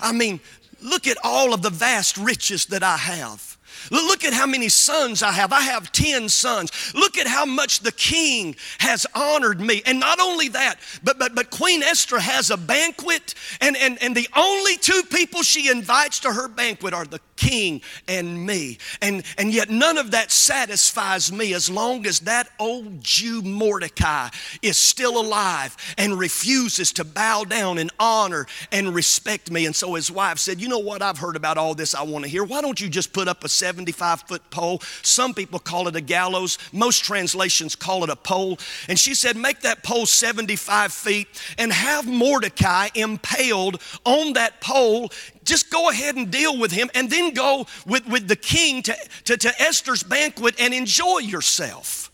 I 0.00 0.12
mean, 0.12 0.40
look 0.80 1.06
at 1.06 1.16
all 1.24 1.52
of 1.52 1.62
the 1.62 1.70
vast 1.70 2.16
riches 2.16 2.66
that 2.66 2.82
I 2.82 2.96
have. 2.96 3.47
Look 3.90 4.24
at 4.24 4.32
how 4.32 4.46
many 4.46 4.68
sons 4.68 5.22
I 5.22 5.32
have. 5.32 5.52
I 5.52 5.60
have 5.60 5.92
10 5.92 6.28
sons. 6.28 6.92
Look 6.94 7.18
at 7.18 7.26
how 7.26 7.44
much 7.44 7.80
the 7.80 7.92
king 7.92 8.56
has 8.78 9.06
honored 9.14 9.60
me. 9.60 9.82
And 9.86 10.00
not 10.00 10.20
only 10.20 10.48
that, 10.48 10.76
but, 11.02 11.18
but, 11.18 11.34
but 11.34 11.50
Queen 11.50 11.82
Esther 11.82 12.18
has 12.18 12.50
a 12.50 12.56
banquet, 12.56 13.34
and, 13.60 13.76
and, 13.76 14.02
and 14.02 14.16
the 14.16 14.28
only 14.36 14.76
two 14.76 15.02
people 15.10 15.42
she 15.42 15.70
invites 15.70 16.20
to 16.20 16.32
her 16.32 16.48
banquet 16.48 16.94
are 16.94 17.04
the 17.04 17.20
king 17.38 17.80
and 18.08 18.44
me. 18.44 18.78
And, 19.00 19.22
and 19.38 19.52
yet 19.52 19.70
none 19.70 19.96
of 19.96 20.10
that 20.10 20.30
satisfies 20.30 21.32
me 21.32 21.54
as 21.54 21.70
long 21.70 22.04
as 22.04 22.20
that 22.20 22.50
old 22.58 23.02
Jew 23.02 23.42
Mordecai 23.42 24.28
is 24.60 24.76
still 24.76 25.20
alive 25.20 25.76
and 25.96 26.18
refuses 26.18 26.92
to 26.94 27.04
bow 27.04 27.44
down 27.44 27.78
and 27.78 27.90
honor 28.00 28.46
and 28.72 28.94
respect 28.94 29.50
me. 29.50 29.66
And 29.66 29.74
so 29.74 29.94
his 29.94 30.10
wife 30.10 30.38
said, 30.38 30.60
You 30.60 30.68
know 30.68 30.80
what? 30.80 31.00
I've 31.00 31.18
heard 31.18 31.36
about 31.36 31.58
all 31.58 31.74
this 31.74 31.94
I 31.94 32.02
want 32.02 32.24
to 32.24 32.30
hear. 32.30 32.44
Why 32.44 32.60
don't 32.60 32.80
you 32.80 32.88
just 32.88 33.12
put 33.12 33.28
up 33.28 33.44
a 33.44 33.48
75 33.48 34.22
foot 34.22 34.50
pole? 34.50 34.82
Some 35.02 35.32
people 35.32 35.60
call 35.60 35.86
it 35.86 35.96
a 35.96 36.00
gallows, 36.00 36.58
most 36.72 37.04
translations 37.04 37.76
call 37.76 38.02
it 38.02 38.10
a 38.10 38.16
pole. 38.16 38.58
And 38.88 38.98
she 38.98 39.14
said, 39.14 39.36
Make 39.36 39.60
that 39.60 39.84
pole 39.84 40.06
75 40.06 40.92
feet 40.92 41.28
and 41.56 41.72
have 41.72 42.06
Mordecai 42.06 42.88
impaled 42.94 43.80
on 44.04 44.32
that 44.32 44.60
pole 44.60 45.10
just 45.48 45.70
go 45.70 45.90
ahead 45.90 46.16
and 46.16 46.30
deal 46.30 46.58
with 46.58 46.70
him 46.70 46.90
and 46.94 47.10
then 47.10 47.32
go 47.32 47.66
with, 47.86 48.06
with 48.06 48.28
the 48.28 48.36
king 48.36 48.82
to, 48.82 48.96
to, 49.24 49.36
to 49.36 49.60
Esther's 49.60 50.02
banquet 50.02 50.54
and 50.60 50.72
enjoy 50.74 51.18
yourself. 51.18 52.10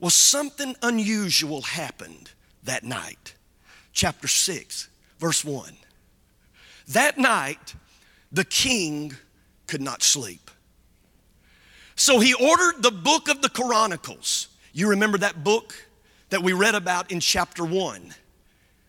Well, 0.00 0.10
something 0.10 0.76
unusual 0.82 1.62
happened 1.62 2.30
that 2.62 2.84
night. 2.84 3.34
Chapter 3.92 4.28
6, 4.28 4.88
verse 5.18 5.44
1. 5.44 5.72
That 6.88 7.18
night, 7.18 7.74
the 8.30 8.44
king 8.44 9.14
could 9.66 9.82
not 9.82 10.02
sleep. 10.02 10.50
So 11.96 12.20
he 12.20 12.32
ordered 12.32 12.82
the 12.82 12.92
book 12.92 13.28
of 13.28 13.42
the 13.42 13.48
Chronicles. 13.48 14.48
You 14.72 14.90
remember 14.90 15.18
that 15.18 15.42
book 15.42 15.74
that 16.30 16.42
we 16.42 16.52
read 16.52 16.76
about 16.76 17.10
in 17.10 17.18
chapter 17.18 17.64
1, 17.64 18.14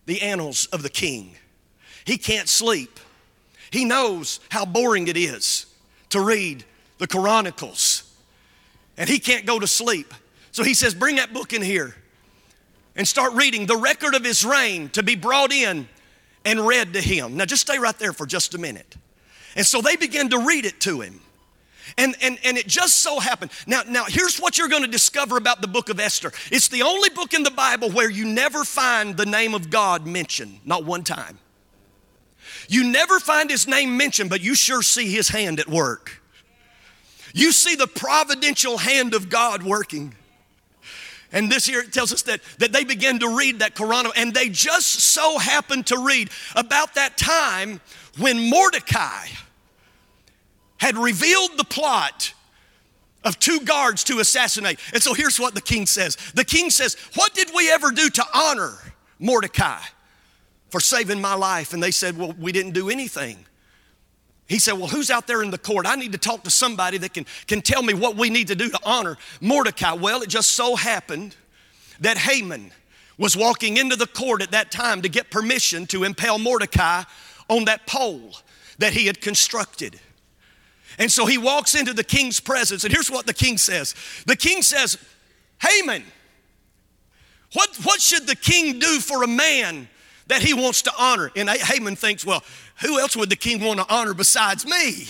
the 0.05 0.21
annals 0.21 0.67
of 0.67 0.83
the 0.83 0.89
king. 0.89 1.35
He 2.05 2.17
can't 2.17 2.49
sleep. 2.49 2.99
He 3.71 3.85
knows 3.85 4.39
how 4.49 4.65
boring 4.65 5.07
it 5.07 5.17
is 5.17 5.65
to 6.09 6.21
read 6.21 6.63
the 6.97 7.07
Chronicles, 7.07 8.03
and 8.97 9.09
he 9.09 9.19
can't 9.19 9.45
go 9.45 9.59
to 9.59 9.67
sleep. 9.67 10.13
So 10.51 10.63
he 10.63 10.73
says, 10.73 10.93
Bring 10.93 11.17
that 11.17 11.33
book 11.33 11.53
in 11.53 11.62
here 11.62 11.95
and 12.95 13.07
start 13.07 13.33
reading 13.33 13.65
the 13.65 13.77
record 13.77 14.15
of 14.15 14.23
his 14.23 14.43
reign 14.43 14.89
to 14.89 15.03
be 15.03 15.15
brought 15.15 15.53
in 15.53 15.88
and 16.45 16.65
read 16.65 16.93
to 16.93 17.01
him. 17.01 17.38
Now, 17.38 17.45
just 17.45 17.62
stay 17.62 17.77
right 17.77 17.97
there 17.97 18.13
for 18.13 18.25
just 18.25 18.55
a 18.55 18.57
minute. 18.57 18.95
And 19.55 19.65
so 19.65 19.81
they 19.81 19.95
begin 19.95 20.29
to 20.29 20.39
read 20.39 20.65
it 20.65 20.79
to 20.81 21.01
him. 21.01 21.21
And, 21.97 22.15
and, 22.21 22.38
and 22.43 22.57
it 22.57 22.67
just 22.67 22.99
so 22.99 23.19
happened. 23.19 23.51
Now, 23.65 23.81
now, 23.88 24.05
here's 24.07 24.38
what 24.38 24.57
you're 24.57 24.67
going 24.67 24.83
to 24.83 24.89
discover 24.89 25.38
about 25.38 25.62
the 25.62 25.67
book 25.67 25.89
of 25.89 25.99
Esther 25.99 26.31
it's 26.51 26.67
the 26.67 26.83
only 26.83 27.09
book 27.09 27.33
in 27.33 27.43
the 27.43 27.51
Bible 27.51 27.89
where 27.89 28.09
you 28.09 28.25
never 28.25 28.63
find 28.63 29.17
the 29.17 29.25
name 29.25 29.53
of 29.53 29.69
God 29.69 30.05
mentioned, 30.05 30.59
not 30.65 30.85
one 30.85 31.03
time. 31.03 31.39
You 32.69 32.84
never 32.84 33.19
find 33.19 33.49
his 33.49 33.67
name 33.67 33.97
mentioned, 33.97 34.29
but 34.29 34.41
you 34.41 34.53
sure 34.53 34.84
see 34.84 35.12
his 35.12 35.27
hand 35.27 35.60
at 35.60 35.67
work. 35.67 36.21
You 37.34 37.51
see 37.51 37.75
the 37.75 37.88
providential 37.88 38.77
hand 38.77 39.15
of 39.15 39.27
God 39.27 39.63
working. 39.63 40.13
And 41.32 41.51
this 41.51 41.65
here 41.65 41.84
tells 41.84 42.13
us 42.13 42.21
that, 42.23 42.41
that 42.60 42.71
they 42.71 42.84
began 42.84 43.19
to 43.19 43.36
read 43.36 43.60
that 43.60 43.73
Quran, 43.73 44.12
and 44.15 44.36
they 44.36 44.49
just 44.49 44.99
so 44.99 45.39
happened 45.39 45.88
to 45.88 45.97
read 45.97 46.29
about 46.55 46.93
that 46.93 47.17
time 47.17 47.82
when 48.19 48.49
Mordecai 48.49 49.27
had 50.77 50.95
revealed 50.95 51.51
the 51.58 51.63
plot 51.63 52.34
of 53.23 53.39
two 53.39 53.62
guards 53.62 54.03
to 54.05 54.19
assassinate. 54.19 54.79
And 54.93 55.01
so 55.01 55.15
here's 55.15 55.39
what 55.39 55.55
the 55.55 55.62
king 55.62 55.88
says 55.88 56.17
The 56.36 56.45
king 56.45 56.69
says, 56.69 56.95
What 57.15 57.34
did 57.34 57.49
we 57.55 57.71
ever 57.71 57.89
do 57.89 58.10
to 58.12 58.25
honor 58.34 58.73
Mordecai? 59.17 59.82
For 60.69 60.79
saving 60.79 61.21
my 61.21 61.34
life. 61.34 61.73
And 61.73 61.82
they 61.82 61.91
said, 61.91 62.17
Well, 62.17 62.34
we 62.39 62.51
didn't 62.51 62.71
do 62.71 62.89
anything. 62.89 63.45
He 64.47 64.60
said, 64.60 64.73
Well, 64.73 64.88
who's 64.88 65.10
out 65.10 65.27
there 65.27 65.43
in 65.43 65.51
the 65.51 65.58
court? 65.58 65.86
I 65.86 65.95
need 65.95 66.12
to 66.13 66.17
talk 66.17 66.43
to 66.43 66.49
somebody 66.49 66.97
that 66.99 67.13
can, 67.13 67.25
can 67.47 67.62
tell 67.62 67.84
me 67.84 67.93
what 67.93 68.15
we 68.15 68.29
need 68.29 68.47
to 68.47 68.55
do 68.55 68.69
to 68.69 68.79
honor 68.84 69.17
Mordecai. 69.41 69.93
Well, 69.93 70.21
it 70.21 70.29
just 70.29 70.53
so 70.53 70.75
happened 70.75 71.36
that 71.99 72.17
Haman 72.17 72.71
was 73.17 73.36
walking 73.36 73.77
into 73.77 73.95
the 73.95 74.08
court 74.08 74.41
at 74.41 74.51
that 74.51 74.71
time 74.71 75.01
to 75.01 75.10
get 75.10 75.29
permission 75.29 75.86
to 75.88 76.03
impale 76.03 76.39
Mordecai 76.39 77.03
on 77.49 77.65
that 77.65 77.86
pole 77.86 78.32
that 78.77 78.93
he 78.93 79.05
had 79.05 79.19
constructed. 79.19 79.99
And 80.97 81.12
so 81.12 81.25
he 81.25 81.38
walks 81.38 81.75
into 81.75 81.93
the 81.93 82.03
king's 82.03 82.39
presence, 82.39 82.84
and 82.84 82.93
here's 82.93 83.12
what 83.12 83.25
the 83.25 83.34
king 83.34 83.58
says 83.58 83.93
The 84.25 84.36
king 84.36 84.62
says, 84.62 84.97
Haman, 85.62 86.03
what, 87.53 87.75
what 87.84 88.01
should 88.01 88.27
the 88.27 88.36
king 88.36 88.79
do 88.79 88.99
for 88.99 89.23
a 89.23 89.27
man 89.27 89.89
that 90.29 90.41
he 90.43 90.53
wants 90.53 90.83
to 90.83 90.91
honor. 90.97 91.31
And 91.35 91.49
Haman 91.49 91.95
thinks, 91.95 92.25
well, 92.25 92.43
who 92.81 92.99
else 92.99 93.17
would 93.17 93.29
the 93.29 93.35
king 93.35 93.61
want 93.61 93.79
to 93.79 93.93
honor 93.93 94.13
besides 94.13 94.65
me? 94.65 95.07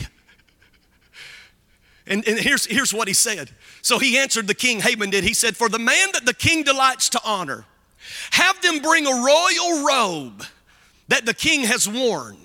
And, 2.07 2.27
and, 2.27 2.39
here's, 2.39 2.65
here's 2.65 2.93
what 2.93 3.07
he 3.07 3.13
said. 3.13 3.51
So 3.83 3.99
he 3.99 4.17
answered 4.17 4.47
the 4.47 4.55
king, 4.55 4.79
Haman 4.79 5.11
did. 5.11 5.23
He 5.23 5.35
said, 5.35 5.55
For 5.55 5.69
the 5.69 5.77
man 5.77 6.07
that 6.13 6.25
the 6.25 6.33
king 6.33 6.63
delights 6.63 7.09
to 7.09 7.21
honor, 7.23 7.65
have 8.31 8.59
them 8.61 8.79
bring 8.79 9.05
a 9.05 9.11
royal 9.11 9.85
robe 9.85 10.43
that 11.09 11.25
the 11.25 11.33
king 11.33 11.61
has 11.61 11.87
worn, 11.87 12.37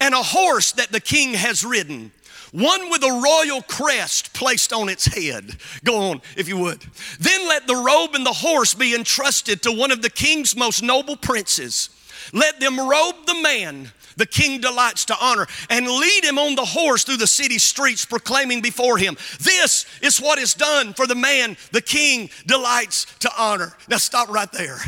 and 0.00 0.14
a 0.14 0.22
horse 0.22 0.72
that 0.72 0.90
the 0.92 1.00
king 1.00 1.34
has 1.34 1.64
ridden, 1.64 2.12
one 2.52 2.90
with 2.90 3.02
a 3.02 3.20
royal 3.22 3.62
crest 3.62 4.32
placed 4.32 4.72
on 4.72 4.88
its 4.88 5.06
head. 5.06 5.56
Go 5.84 6.10
on, 6.10 6.22
if 6.36 6.48
you 6.48 6.58
would. 6.58 6.80
Then 7.18 7.46
let 7.46 7.66
the 7.66 7.76
robe 7.76 8.14
and 8.14 8.24
the 8.24 8.32
horse 8.32 8.72
be 8.72 8.94
entrusted 8.94 9.62
to 9.62 9.72
one 9.72 9.90
of 9.90 10.00
the 10.00 10.10
king's 10.10 10.56
most 10.56 10.82
noble 10.82 11.16
princes 11.16 11.90
let 12.32 12.60
them 12.60 12.78
robe 12.78 13.26
the 13.26 13.40
man 13.42 13.90
the 14.20 14.26
king 14.26 14.60
delights 14.60 15.06
to 15.06 15.16
honor 15.20 15.46
and 15.70 15.86
lead 15.88 16.24
him 16.24 16.38
on 16.38 16.54
the 16.54 16.64
horse 16.64 17.04
through 17.04 17.16
the 17.16 17.26
city 17.26 17.58
streets, 17.58 18.04
proclaiming 18.04 18.60
before 18.60 18.98
him, 18.98 19.16
This 19.40 19.86
is 20.02 20.18
what 20.18 20.38
is 20.38 20.54
done 20.54 20.92
for 20.92 21.06
the 21.06 21.14
man 21.14 21.56
the 21.72 21.80
king 21.80 22.28
delights 22.46 23.06
to 23.20 23.30
honor. 23.36 23.72
Now, 23.88 23.96
stop 23.96 24.28
right 24.28 24.50
there. 24.52 24.78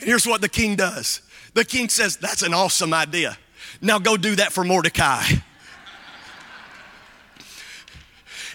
And 0.00 0.08
here's 0.08 0.26
what 0.26 0.42
the 0.42 0.48
king 0.48 0.76
does 0.76 1.22
the 1.54 1.64
king 1.64 1.88
says, 1.88 2.16
That's 2.18 2.42
an 2.42 2.52
awesome 2.52 2.92
idea. 2.92 3.38
Now, 3.80 3.98
go 3.98 4.16
do 4.16 4.36
that 4.36 4.52
for 4.52 4.64
Mordecai. 4.64 5.22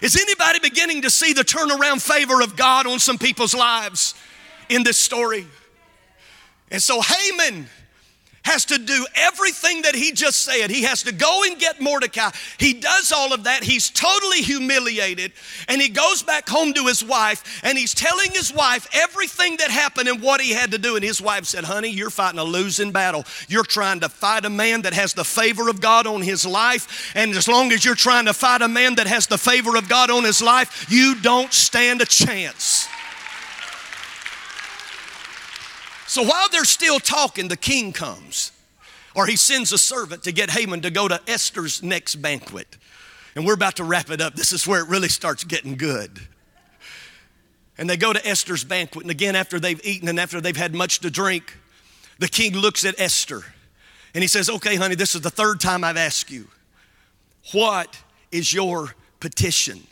Is 0.00 0.16
anybody 0.16 0.60
beginning 0.60 1.02
to 1.02 1.10
see 1.10 1.34
the 1.34 1.42
turnaround 1.42 2.00
favor 2.00 2.40
of 2.40 2.56
God 2.56 2.86
on 2.86 2.98
some 2.98 3.18
people's 3.18 3.52
lives 3.52 4.14
in 4.68 4.82
this 4.82 4.96
story? 4.96 5.46
And 6.70 6.82
so 6.82 7.00
Haman 7.00 7.66
has 8.42 8.64
to 8.66 8.78
do 8.78 9.06
everything 9.14 9.82
that 9.82 9.94
he 9.94 10.12
just 10.12 10.40
said. 10.40 10.70
He 10.70 10.82
has 10.82 11.02
to 11.02 11.12
go 11.12 11.42
and 11.44 11.58
get 11.58 11.80
Mordecai. 11.80 12.30
He 12.58 12.74
does 12.74 13.12
all 13.12 13.32
of 13.34 13.44
that. 13.44 13.62
He's 13.62 13.90
totally 13.90 14.40
humiliated. 14.40 15.32
And 15.68 15.80
he 15.80 15.88
goes 15.88 16.22
back 16.22 16.48
home 16.48 16.72
to 16.74 16.86
his 16.86 17.04
wife 17.04 17.60
and 17.62 17.76
he's 17.76 17.94
telling 17.94 18.30
his 18.30 18.52
wife 18.52 18.88
everything 18.92 19.58
that 19.58 19.70
happened 19.70 20.08
and 20.08 20.22
what 20.22 20.40
he 20.40 20.52
had 20.52 20.70
to 20.72 20.78
do. 20.78 20.96
And 20.96 21.04
his 21.04 21.20
wife 21.20 21.44
said, 21.44 21.64
Honey, 21.64 21.90
you're 21.90 22.10
fighting 22.10 22.40
a 22.40 22.44
losing 22.44 22.92
battle. 22.92 23.24
You're 23.48 23.62
trying 23.62 24.00
to 24.00 24.08
fight 24.08 24.44
a 24.44 24.50
man 24.50 24.82
that 24.82 24.94
has 24.94 25.12
the 25.12 25.24
favor 25.24 25.68
of 25.68 25.80
God 25.80 26.06
on 26.06 26.22
his 26.22 26.46
life. 26.46 27.12
And 27.14 27.32
as 27.32 27.46
long 27.46 27.72
as 27.72 27.84
you're 27.84 27.94
trying 27.94 28.24
to 28.24 28.32
fight 28.32 28.62
a 28.62 28.68
man 28.68 28.94
that 28.94 29.06
has 29.06 29.26
the 29.26 29.38
favor 29.38 29.76
of 29.76 29.88
God 29.88 30.10
on 30.10 30.24
his 30.24 30.40
life, 30.40 30.86
you 30.88 31.14
don't 31.20 31.52
stand 31.52 32.00
a 32.00 32.06
chance. 32.06 32.88
So 36.10 36.24
while 36.24 36.48
they're 36.50 36.64
still 36.64 36.98
talking, 36.98 37.46
the 37.46 37.56
king 37.56 37.92
comes, 37.92 38.50
or 39.14 39.26
he 39.26 39.36
sends 39.36 39.70
a 39.72 39.78
servant 39.78 40.24
to 40.24 40.32
get 40.32 40.50
Haman 40.50 40.80
to 40.80 40.90
go 40.90 41.06
to 41.06 41.20
Esther's 41.28 41.84
next 41.84 42.16
banquet. 42.16 42.78
And 43.36 43.46
we're 43.46 43.54
about 43.54 43.76
to 43.76 43.84
wrap 43.84 44.10
it 44.10 44.20
up. 44.20 44.34
This 44.34 44.50
is 44.50 44.66
where 44.66 44.80
it 44.80 44.88
really 44.88 45.06
starts 45.08 45.44
getting 45.44 45.76
good. 45.76 46.18
And 47.78 47.88
they 47.88 47.96
go 47.96 48.12
to 48.12 48.26
Esther's 48.26 48.64
banquet. 48.64 49.04
And 49.04 49.10
again, 49.12 49.36
after 49.36 49.60
they've 49.60 49.80
eaten 49.86 50.08
and 50.08 50.18
after 50.18 50.40
they've 50.40 50.56
had 50.56 50.74
much 50.74 50.98
to 50.98 51.12
drink, 51.12 51.56
the 52.18 52.26
king 52.26 52.54
looks 52.54 52.84
at 52.84 52.98
Esther 52.98 53.44
and 54.12 54.20
he 54.20 54.26
says, 54.26 54.50
Okay, 54.50 54.74
honey, 54.74 54.96
this 54.96 55.14
is 55.14 55.20
the 55.20 55.30
third 55.30 55.60
time 55.60 55.84
I've 55.84 55.96
asked 55.96 56.28
you. 56.28 56.48
What 57.52 57.96
is 58.32 58.52
your 58.52 58.96
petition? 59.20 59.86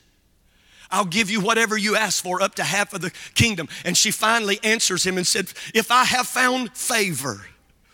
I'll 0.91 1.05
give 1.05 1.31
you 1.31 1.41
whatever 1.41 1.77
you 1.77 1.97
ask 1.97 2.23
for, 2.23 2.43
up 2.43 2.55
to 2.57 2.65
half 2.65 2.95
of 2.95 3.01
the 3.01 3.13
kingdom. 3.35 3.69
And 3.85 3.97
she 3.97 4.11
finally 4.11 4.59
answers 4.63 5.05
him 5.05 5.17
and 5.17 5.27
said, 5.27 5.53
If 5.75 5.91
I 5.91 6.05
have 6.05 6.27
found 6.27 6.77
favor 6.77 7.47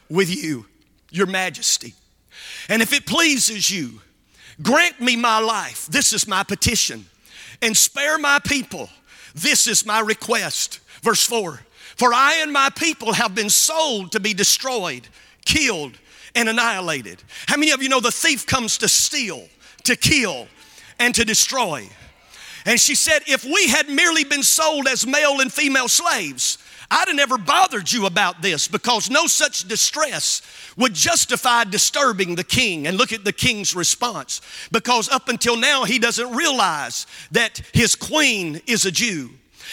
with 0.09 0.35
you, 0.35 0.66
your 1.11 1.26
majesty, 1.26 1.94
and 2.68 2.83
if 2.83 2.92
it 2.92 3.07
pleases 3.07 3.70
you, 3.70 4.00
grant 4.62 5.00
me 5.00 5.16
my 5.16 5.38
life. 5.38 5.87
This 5.87 6.12
is 6.12 6.28
my 6.28 6.42
petition. 6.42 7.07
And 7.62 7.76
spare 7.76 8.18
my 8.18 8.40
people. 8.40 8.90
This 9.35 9.66
is 9.66 9.87
my 9.87 10.00
request. 10.00 10.80
Verse 11.02 11.24
4 11.24 11.61
For 11.96 12.12
I 12.12 12.37
and 12.42 12.52
my 12.52 12.70
people 12.70 13.12
have 13.12 13.35
been 13.35 13.50
sold 13.50 14.12
to 14.12 14.20
be 14.20 14.35
destroyed, 14.35 15.09
killed, 15.44 15.98
and 16.35 16.48
annihilated. 16.48 17.22
How 17.46 17.57
many 17.57 17.72
of 17.72 17.83
you 17.83 17.88
know 17.88 18.00
the 18.00 18.11
thief 18.11 18.46
comes 18.46 18.78
to 18.78 18.88
steal? 18.88 19.48
to 19.85 19.96
kill, 19.96 20.48
and 20.98 21.14
to 21.14 21.24
destroy. 21.24 21.88
And 22.64 22.81
she 22.81 22.94
said, 22.94 23.22
If 23.27 23.44
we 23.44 23.68
had 23.68 23.88
merely 23.88 24.24
been 24.24 24.42
sold 24.42 24.88
as 24.88 25.07
male 25.07 25.40
and 25.40 25.53
female 25.53 25.88
slaves, 25.88 26.59
I'd 26.90 27.09
have 27.09 27.16
never 27.16 27.38
bothered 27.38 27.90
you 27.90 28.07
about 28.07 28.42
this 28.42 28.68
because 28.68 29.11
no 29.11 29.27
such 29.27 29.66
distress 29.66 30.42
would 30.77 30.94
justify 30.94 31.64
disturbing 31.64 32.35
the 32.35 32.44
king. 32.44 32.87
And 32.87 32.96
look 32.96 33.12
at 33.12 33.24
the 33.24 33.33
king's 33.33 33.74
response 33.74 34.40
because 34.70 35.09
up 35.09 35.29
until 35.29 35.57
now, 35.57 35.85
he 35.85 35.98
doesn't 35.98 36.35
realize 36.35 37.07
that 37.33 37.61
his 37.72 37.94
queen 37.94 38.61
is 38.66 38.87
a 38.87 38.90
Jew 38.90 39.31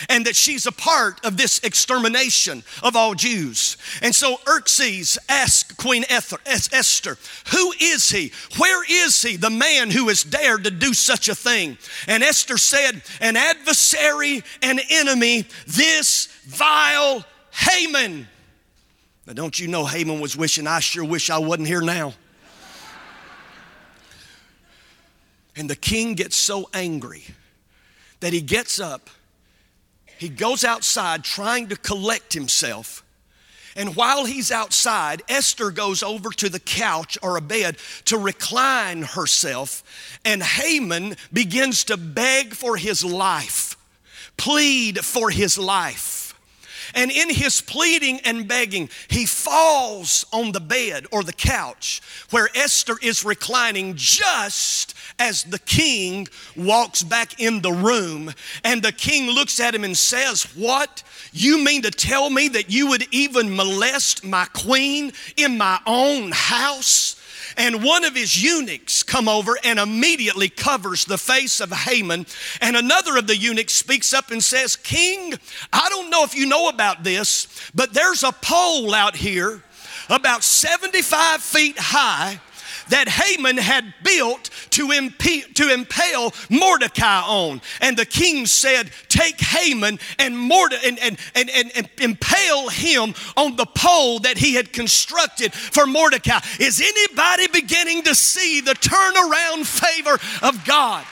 and 0.10 0.26
that 0.26 0.36
she's 0.36 0.66
a 0.66 0.72
part 0.72 1.24
of 1.26 1.38
this 1.38 1.60
extermination 1.60 2.64
of 2.84 2.96
all 2.96 3.14
Jews. 3.14 3.78
And 4.02 4.14
so 4.14 4.38
Xerxes 4.48 5.18
asked 5.30 5.78
Queen 5.78 6.06
Esther, 6.10 7.18
Who 7.52 7.74
is 7.80 8.10
he? 8.10 8.32
Where 8.58 8.84
is 8.90 9.22
he, 9.22 9.36
the 9.38 9.50
man 9.50 9.92
who 9.92 10.08
has 10.08 10.24
dared 10.24 10.64
to 10.66 10.72
do 10.72 10.94
such 10.94 11.30
a 11.30 11.36
thing? 11.36 11.78
And 12.08 12.24
Esther 12.24 12.58
said, 12.58 13.02
An 13.20 13.38
adversary, 13.38 14.44
an 14.62 14.80
enemy, 14.90 15.46
this 15.68 16.28
vile 16.46 17.26
Haman. 17.52 18.28
Now, 19.28 19.34
don't 19.34 19.60
you 19.60 19.68
know 19.68 19.86
Haman 19.86 20.20
was 20.20 20.36
wishing, 20.36 20.68
I 20.68 20.80
sure 20.80 21.06
wish 21.06 21.30
I 21.30 21.38
wasn't 21.38 21.68
here 21.68 21.82
now. 21.82 22.14
And 25.56 25.70
the 25.70 25.76
king 25.76 26.16
gets 26.16 26.36
so 26.36 26.70
angry 26.74 27.26
that 28.22 28.34
he 28.34 28.42
gets 28.42 28.80
up 28.80 29.10
he 30.22 30.30
goes 30.30 30.64
outside 30.64 31.24
trying 31.24 31.70
to 31.70 31.76
collect 31.76 32.36
himself. 32.36 33.04
And 33.76 33.96
while 33.96 34.26
he's 34.26 34.52
outside, 34.52 35.24
Esther 35.28 35.72
goes 35.72 36.04
over 36.04 36.30
to 36.30 36.48
the 36.48 36.60
couch 36.60 37.18
or 37.24 37.38
a 37.38 37.42
bed 37.42 37.78
to 38.06 38.20
recline 38.20 39.02
herself. 39.02 39.82
And 40.24 40.44
Haman 40.44 41.16
begins 41.34 41.86
to 41.86 41.98
beg 41.98 42.54
for 42.54 42.78
his 42.78 43.04
life, 43.04 43.76
plead 44.38 45.00
for 45.00 45.32
his 45.32 45.58
life. 45.58 46.21
And 46.94 47.12
in 47.12 47.30
his 47.30 47.62
pleading 47.62 48.20
and 48.22 48.48
begging, 48.48 48.90
he 49.08 49.26
falls 49.26 50.26
on 50.32 50.52
the 50.52 50.60
bed 50.60 51.06
or 51.12 51.24
the 51.24 51.34
couch 51.34 52.02
where 52.30 52.50
Esther 52.56 52.96
is 53.02 53.24
reclining 53.24 53.94
just 53.96 54.94
as 55.20 55.44
the 55.44 55.60
king 55.60 56.28
walks 56.56 57.04
back 57.04 57.40
in 57.40 57.62
the 57.62 57.72
room. 57.72 58.32
And 58.64 58.82
the 58.82 58.92
king 58.92 59.30
looks 59.30 59.60
at 59.60 59.76
him 59.76 59.84
and 59.84 59.98
says, 59.98 60.44
What? 60.56 61.04
You 61.34 61.64
mean 61.64 61.84
to 61.84 61.92
tell 61.92 62.30
me 62.30 62.48
that 62.50 62.70
you 62.70 62.88
would 62.88 63.06
even 63.12 63.56
molest 63.56 64.26
my 64.26 64.46
queen 64.54 65.14
in 65.38 65.58
my 65.58 65.80
own 65.86 66.32
house? 66.32 67.21
And 67.58 67.84
one 67.84 68.04
of 68.04 68.16
his 68.16 68.42
eunuchs 68.42 69.04
come 69.04 69.28
over 69.28 69.58
and 69.64 69.80
immediately 69.80 70.50
covers 70.50 71.06
the 71.06 71.18
face 71.18 71.60
of 71.60 71.72
Haman. 71.72 72.26
And 72.62 72.76
another 72.76 73.18
of 73.18 73.28
the 73.28 73.38
eunuchs 73.38 73.74
speaks 73.74 74.14
up 74.14 74.32
and 74.32 74.44
says, 74.44 74.76
King, 74.76 75.34
I 75.72 75.88
don't 75.90 76.10
know 76.10 76.24
if 76.24 76.36
you 76.36 76.46
know 76.46 76.70
about 76.70 77.04
this, 77.04 77.48
but 77.74 77.94
there's 77.94 78.24
a 78.24 78.32
pole 78.32 78.94
out 78.94 79.16
here 79.16 79.64
about 80.10 80.44
75 80.44 81.42
feet 81.42 81.78
high 81.78 82.40
that 82.90 83.08
Haman 83.08 83.58
had 83.58 83.94
built 84.04 84.50
to, 84.72 84.88
impe- 84.90 85.54
to 85.56 85.74
impale 85.74 86.34
Mordecai 86.50 87.22
on. 87.22 87.62
And 87.82 87.98
the 87.98 88.06
king 88.06 88.46
said, 88.46 88.92
Take 89.10 89.40
Haman 89.40 90.00
and, 90.20 90.38
Morde- 90.38 90.80
and, 90.86 91.00
and, 91.00 91.18
and, 91.36 91.50
and, 91.50 91.72
and 91.76 91.90
impale 92.00 92.70
him 92.70 93.14
on 93.38 93.56
the 93.56 93.66
pole 93.66 94.20
that 94.20 94.38
he 94.38 94.54
had 94.56 94.74
constructed 94.74 95.54
for 95.54 95.86
Mordecai. 95.86 96.40
Is 96.60 96.82
anybody 96.82 97.48
beginning 97.48 98.04
to 98.04 98.16
see 98.16 98.62
the 98.62 98.74
turnaround 98.74 99.66
favor 99.66 100.20
of 100.42 100.66
God? 100.66 101.06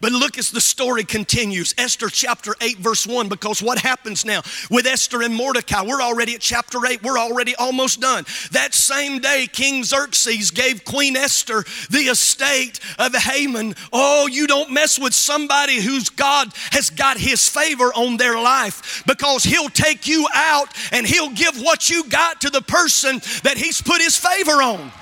But 0.00 0.12
look 0.12 0.38
as 0.38 0.50
the 0.50 0.60
story 0.60 1.04
continues. 1.04 1.74
Esther 1.76 2.08
chapter 2.08 2.54
8, 2.60 2.78
verse 2.78 3.06
1, 3.06 3.28
because 3.28 3.62
what 3.62 3.78
happens 3.78 4.24
now 4.24 4.42
with 4.70 4.86
Esther 4.86 5.22
and 5.22 5.34
Mordecai? 5.34 5.82
We're 5.82 6.02
already 6.02 6.34
at 6.34 6.40
chapter 6.40 6.86
8, 6.86 7.02
we're 7.02 7.18
already 7.18 7.54
almost 7.56 8.00
done. 8.00 8.24
That 8.52 8.74
same 8.74 9.18
day, 9.18 9.48
King 9.50 9.82
Xerxes 9.82 10.50
gave 10.50 10.84
Queen 10.84 11.16
Esther 11.16 11.64
the 11.90 12.08
estate 12.10 12.80
of 12.98 13.14
Haman. 13.14 13.74
Oh, 13.92 14.28
you 14.28 14.46
don't 14.46 14.70
mess 14.70 14.98
with 14.98 15.14
somebody 15.14 15.80
whose 15.80 16.10
God 16.10 16.52
has 16.70 16.90
got 16.90 17.18
his 17.18 17.48
favor 17.48 17.92
on 17.94 18.16
their 18.16 18.40
life 18.40 19.02
because 19.06 19.42
he'll 19.42 19.68
take 19.68 20.06
you 20.06 20.26
out 20.32 20.68
and 20.92 21.06
he'll 21.06 21.30
give 21.30 21.60
what 21.60 21.90
you 21.90 22.04
got 22.04 22.40
to 22.42 22.50
the 22.50 22.62
person 22.62 23.20
that 23.42 23.56
he's 23.56 23.82
put 23.82 24.00
his 24.00 24.16
favor 24.16 24.62
on. 24.62 24.92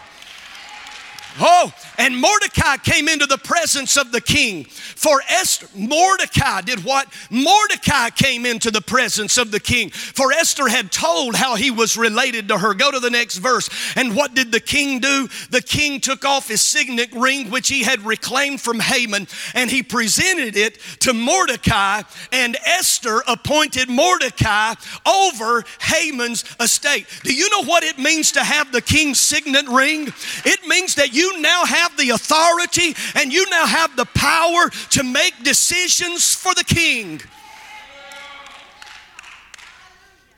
Oh, 1.39 1.73
and 1.99 2.17
Mordecai 2.17 2.77
came 2.79 3.09
into 3.09 3.27
the 3.27 3.39
presence 3.39 3.97
of 3.97 4.13
the 4.13 4.21
king. 4.21 4.65
For 4.65 5.21
Esther, 5.29 5.69
Mordecai 5.75 6.63
did 6.63 6.85
what? 6.85 7.13
Mordecai 7.31 8.11
came 8.11 8.47
into 8.47 8.71
the 8.71 8.81
presence 8.81 9.37
of 9.39 9.51
the 9.51 9.61
king. 9.61 9.91
For 9.91 10.33
Esther 10.33 10.69
had 10.69 10.91
told 10.91 11.35
how 11.35 11.55
he 11.55 11.71
was 11.71 11.97
related 11.97 12.49
to 12.49 12.59
her. 12.59 12.75
Go 12.75 12.91
to 12.91 13.01
the 13.01 13.11
next 13.11 13.39
verse. 13.39 13.69
And 13.97 14.17
what 14.17 14.35
did 14.35 14.53
the 14.53 14.61
king 14.61 15.01
do? 15.01 15.29
The 15.51 15.63
king 15.63 16.01
took 16.01 16.25
off 16.25 16.49
his 16.49 16.63
signet 16.63 17.13
ring, 17.13 17.51
which 17.51 17.69
he 17.69 17.83
had 17.83 18.05
reclaimed 18.05 18.61
from 18.61 18.81
Haman, 18.81 19.29
and 19.55 19.71
he 19.71 19.83
presented 19.83 20.57
it 20.57 20.79
to 21.01 21.13
Mordecai. 21.13 22.03
And 22.33 22.57
Esther 22.65 23.23
appointed 23.27 23.89
Mordecai 23.89 24.75
over 25.07 25.65
Haman's 25.81 26.45
estate. 26.61 27.07
Do 27.23 27.35
you 27.35 27.51
know 27.51 27.65
what 27.65 27.85
it 27.85 27.99
means 27.99 28.33
to 28.33 28.45
have 28.45 28.73
the 28.73 28.83
king's 28.83 29.21
signet 29.21 29.69
ring? 29.69 30.09
It 30.45 30.67
means 30.67 30.95
that 30.97 31.13
you 31.13 31.26
you 31.27 31.41
now 31.41 31.65
have 31.65 31.97
the 31.97 32.11
authority 32.11 32.95
and 33.15 33.33
you 33.33 33.49
now 33.51 33.67
have 33.67 33.97
the 33.97 34.05
power 34.07 34.71
to 34.91 35.03
make 35.03 35.35
decisions 35.43 36.35
for 36.35 36.55
the 36.55 36.65
king. 36.65 37.21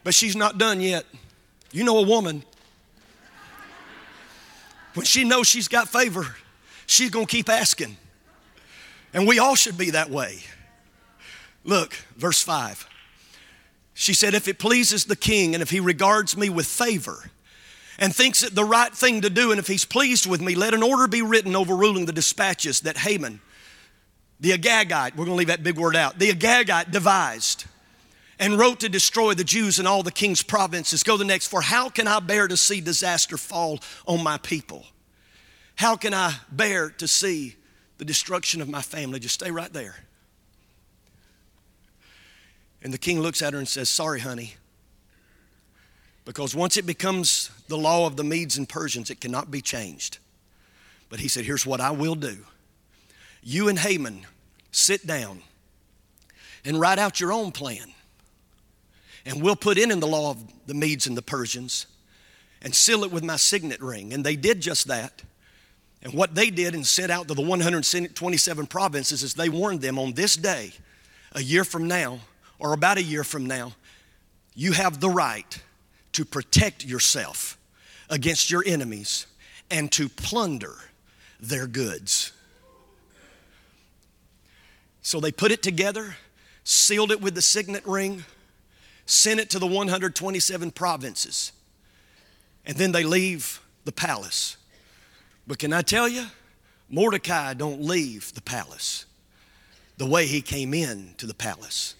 But 0.04 0.14
she's 0.14 0.36
not 0.36 0.58
done 0.58 0.80
yet. 0.80 1.04
You 1.70 1.84
know 1.84 1.98
a 1.98 2.02
woman, 2.06 2.42
when 4.94 5.04
she 5.04 5.24
knows 5.24 5.46
she's 5.46 5.68
got 5.68 5.88
favor, 5.88 6.34
she's 6.86 7.10
gonna 7.10 7.26
keep 7.26 7.48
asking. 7.48 7.96
And 9.12 9.26
we 9.26 9.38
all 9.38 9.54
should 9.54 9.76
be 9.76 9.90
that 9.90 10.10
way. 10.10 10.40
Look, 11.64 11.94
verse 12.16 12.42
5. 12.42 12.88
She 13.94 14.14
said, 14.14 14.32
If 14.32 14.48
it 14.48 14.58
pleases 14.58 15.04
the 15.04 15.16
king 15.16 15.54
and 15.54 15.62
if 15.62 15.70
he 15.70 15.80
regards 15.80 16.36
me 16.36 16.48
with 16.48 16.66
favor, 16.66 17.30
and 17.98 18.14
thinks 18.14 18.42
it 18.42 18.54
the 18.54 18.64
right 18.64 18.94
thing 18.94 19.22
to 19.22 19.30
do, 19.30 19.50
and 19.50 19.58
if 19.58 19.66
he's 19.66 19.84
pleased 19.84 20.26
with 20.26 20.40
me, 20.40 20.54
let 20.54 20.74
an 20.74 20.82
order 20.82 21.08
be 21.08 21.22
written 21.22 21.56
overruling 21.56 22.06
the 22.06 22.12
dispatches 22.12 22.80
that 22.80 22.98
Haman, 22.98 23.40
the 24.40 24.52
Agagite, 24.52 25.16
we're 25.16 25.24
going 25.24 25.30
to 25.30 25.34
leave 25.34 25.48
that 25.48 25.62
big 25.62 25.76
word 25.76 25.96
out, 25.96 26.18
the 26.18 26.30
Agagite 26.30 26.90
devised 26.90 27.64
and 28.38 28.58
wrote 28.58 28.80
to 28.80 28.88
destroy 28.88 29.34
the 29.34 29.44
Jews 29.44 29.78
in 29.78 29.86
all 29.86 30.02
the 30.02 30.12
king's 30.12 30.42
provinces. 30.42 31.02
Go 31.02 31.16
the 31.16 31.24
next, 31.24 31.48
for 31.48 31.60
how 31.60 31.88
can 31.88 32.06
I 32.06 32.20
bear 32.20 32.46
to 32.46 32.56
see 32.56 32.80
disaster 32.80 33.36
fall 33.36 33.80
on 34.06 34.22
my 34.22 34.38
people? 34.38 34.86
How 35.74 35.96
can 35.96 36.14
I 36.14 36.34
bear 36.50 36.90
to 36.90 37.08
see 37.08 37.56
the 37.98 38.04
destruction 38.04 38.60
of 38.60 38.68
my 38.68 38.82
family? 38.82 39.18
Just 39.18 39.34
stay 39.34 39.50
right 39.50 39.72
there. 39.72 39.96
And 42.82 42.92
the 42.92 42.98
king 42.98 43.20
looks 43.20 43.42
at 43.42 43.52
her 43.52 43.58
and 43.58 43.68
says, 43.68 43.88
Sorry, 43.88 44.20
honey. 44.20 44.54
Because 46.28 46.54
once 46.54 46.76
it 46.76 46.84
becomes 46.84 47.50
the 47.68 47.78
law 47.78 48.06
of 48.06 48.18
the 48.18 48.22
Medes 48.22 48.58
and 48.58 48.68
Persians, 48.68 49.08
it 49.08 49.18
cannot 49.18 49.50
be 49.50 49.62
changed. 49.62 50.18
But 51.08 51.20
he 51.20 51.28
said, 51.28 51.46
Here's 51.46 51.64
what 51.64 51.80
I 51.80 51.90
will 51.90 52.14
do. 52.14 52.36
You 53.42 53.70
and 53.70 53.78
Haman 53.78 54.26
sit 54.70 55.06
down 55.06 55.40
and 56.66 56.78
write 56.78 56.98
out 56.98 57.18
your 57.18 57.32
own 57.32 57.50
plan. 57.50 57.94
And 59.24 59.42
we'll 59.42 59.56
put 59.56 59.78
in 59.78 59.90
in 59.90 60.00
the 60.00 60.06
law 60.06 60.32
of 60.32 60.66
the 60.66 60.74
Medes 60.74 61.06
and 61.06 61.16
the 61.16 61.22
Persians 61.22 61.86
and 62.60 62.74
seal 62.74 63.04
it 63.04 63.10
with 63.10 63.24
my 63.24 63.36
signet 63.36 63.80
ring. 63.80 64.12
And 64.12 64.22
they 64.22 64.36
did 64.36 64.60
just 64.60 64.86
that. 64.88 65.22
And 66.02 66.12
what 66.12 66.34
they 66.34 66.50
did 66.50 66.74
and 66.74 66.86
sent 66.86 67.10
out 67.10 67.26
to 67.28 67.34
the 67.34 67.40
127 67.40 68.66
provinces 68.66 69.22
is 69.22 69.32
they 69.32 69.48
warned 69.48 69.80
them 69.80 69.98
on 69.98 70.12
this 70.12 70.36
day, 70.36 70.72
a 71.32 71.40
year 71.40 71.64
from 71.64 71.88
now, 71.88 72.20
or 72.58 72.74
about 72.74 72.98
a 72.98 73.02
year 73.02 73.24
from 73.24 73.46
now, 73.46 73.72
you 74.54 74.72
have 74.72 75.00
the 75.00 75.08
right 75.08 75.62
to 76.18 76.24
protect 76.24 76.84
yourself 76.84 77.56
against 78.10 78.50
your 78.50 78.64
enemies 78.66 79.28
and 79.70 79.92
to 79.92 80.08
plunder 80.08 80.74
their 81.38 81.68
goods. 81.68 82.32
So 85.00 85.20
they 85.20 85.30
put 85.30 85.52
it 85.52 85.62
together, 85.62 86.16
sealed 86.64 87.12
it 87.12 87.20
with 87.20 87.36
the 87.36 87.40
signet 87.40 87.86
ring, 87.86 88.24
sent 89.06 89.38
it 89.38 89.48
to 89.50 89.60
the 89.60 89.66
127 89.68 90.72
provinces, 90.72 91.52
and 92.66 92.76
then 92.76 92.90
they 92.90 93.04
leave 93.04 93.60
the 93.84 93.92
palace. 93.92 94.56
But 95.46 95.60
can 95.60 95.72
I 95.72 95.82
tell 95.82 96.08
you, 96.08 96.26
Mordecai 96.90 97.54
don't 97.54 97.80
leave 97.80 98.34
the 98.34 98.42
palace 98.42 99.06
the 99.98 100.06
way 100.06 100.26
he 100.26 100.40
came 100.40 100.74
in 100.74 101.14
to 101.18 101.26
the 101.26 101.34
palace. 101.34 101.94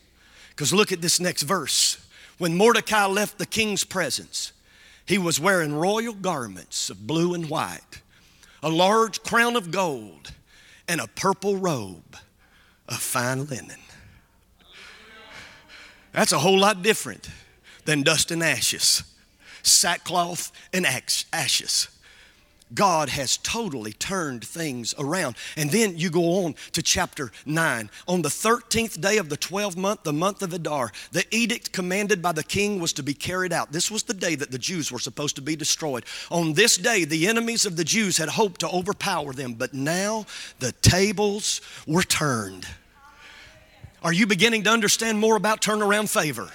Because 0.51 0.73
look 0.73 0.91
at 0.91 1.01
this 1.01 1.21
next 1.21 1.43
verse. 1.43 2.05
When 2.39 2.57
Mordecai 2.57 3.05
left 3.07 3.39
the 3.39 3.47
king's 3.47 3.85
presence, 3.85 4.53
He 5.05 5.17
was 5.17 5.41
wearing 5.41 5.75
royal 5.75 6.13
garments 6.13 6.91
of 6.91 7.07
blue 7.07 7.33
and 7.33 7.49
white, 7.49 8.03
a 8.63 8.69
large 8.69 9.23
crown 9.23 9.57
of 9.57 9.71
gold, 9.71 10.33
and 10.87 11.01
a 11.01 11.07
purple 11.07 11.57
robe 11.57 12.17
of 12.87 12.99
fine 12.99 13.47
linen. 13.47 13.81
That's 16.13 16.33
a 16.33 16.39
whole 16.39 16.59
lot 16.59 16.83
different 16.83 17.31
than 17.87 18.03
dust 18.03 18.31
and 18.31 18.43
ashes, 18.43 19.03
sackcloth 19.63 20.53
and 20.75 20.87
ashes. 21.33 21.89
God 22.75 23.09
has 23.09 23.37
totally 23.39 23.93
turned 23.93 24.45
things 24.45 24.95
around. 24.99 25.37
And 25.57 25.71
then 25.71 25.97
you 25.97 26.11
go 26.11 26.45
on 26.45 26.55
to 26.73 26.83
chapter 26.83 27.31
9. 27.47 27.91
On 28.07 28.23
the 28.23 28.29
13th 28.29 29.01
day 29.01 29.19
of 29.19 29.29
the 29.29 29.37
12th 29.37 29.77
month, 29.77 30.03
the 30.03 30.13
month 30.13 30.43
of 30.43 30.53
Adar, 30.53 30.93
the 31.13 31.25
edict 31.31 31.73
commanded 31.73 32.21
by 32.21 32.33
the 32.33 32.45
king 32.45 32.81
was 32.81 32.93
to 32.95 33.03
be 33.03 33.15
carried 33.15 33.53
out. 33.53 33.73
This 33.73 33.91
was 33.91 34.03
the 34.03 34.15
day 34.15 34.35
that 34.35 34.51
the 34.51 34.59
Jews 34.59 34.93
were 34.93 34.99
supposed 34.99 35.37
to 35.37 35.43
be 35.43 35.57
destroyed. 35.57 36.05
On 36.31 36.53
this 36.53 36.77
day, 36.77 37.05
the 37.05 37.27
enemies 37.27 37.67
of 37.67 37.77
the 37.77 37.85
Jews 37.85 38.17
had 38.19 38.29
hoped 38.29 38.61
to 38.61 38.71
overpower 38.71 39.33
them, 39.33 39.55
but 39.55 39.75
now 39.75 40.27
the 40.59 40.73
tables 40.73 41.61
were 41.87 42.03
turned. 42.03 42.67
Are 44.03 44.13
you 44.13 44.27
beginning 44.27 44.65
to 44.65 44.71
understand 44.71 45.19
more 45.19 45.37
about 45.37 45.61
turnaround 45.61 46.09
favor? 46.09 46.51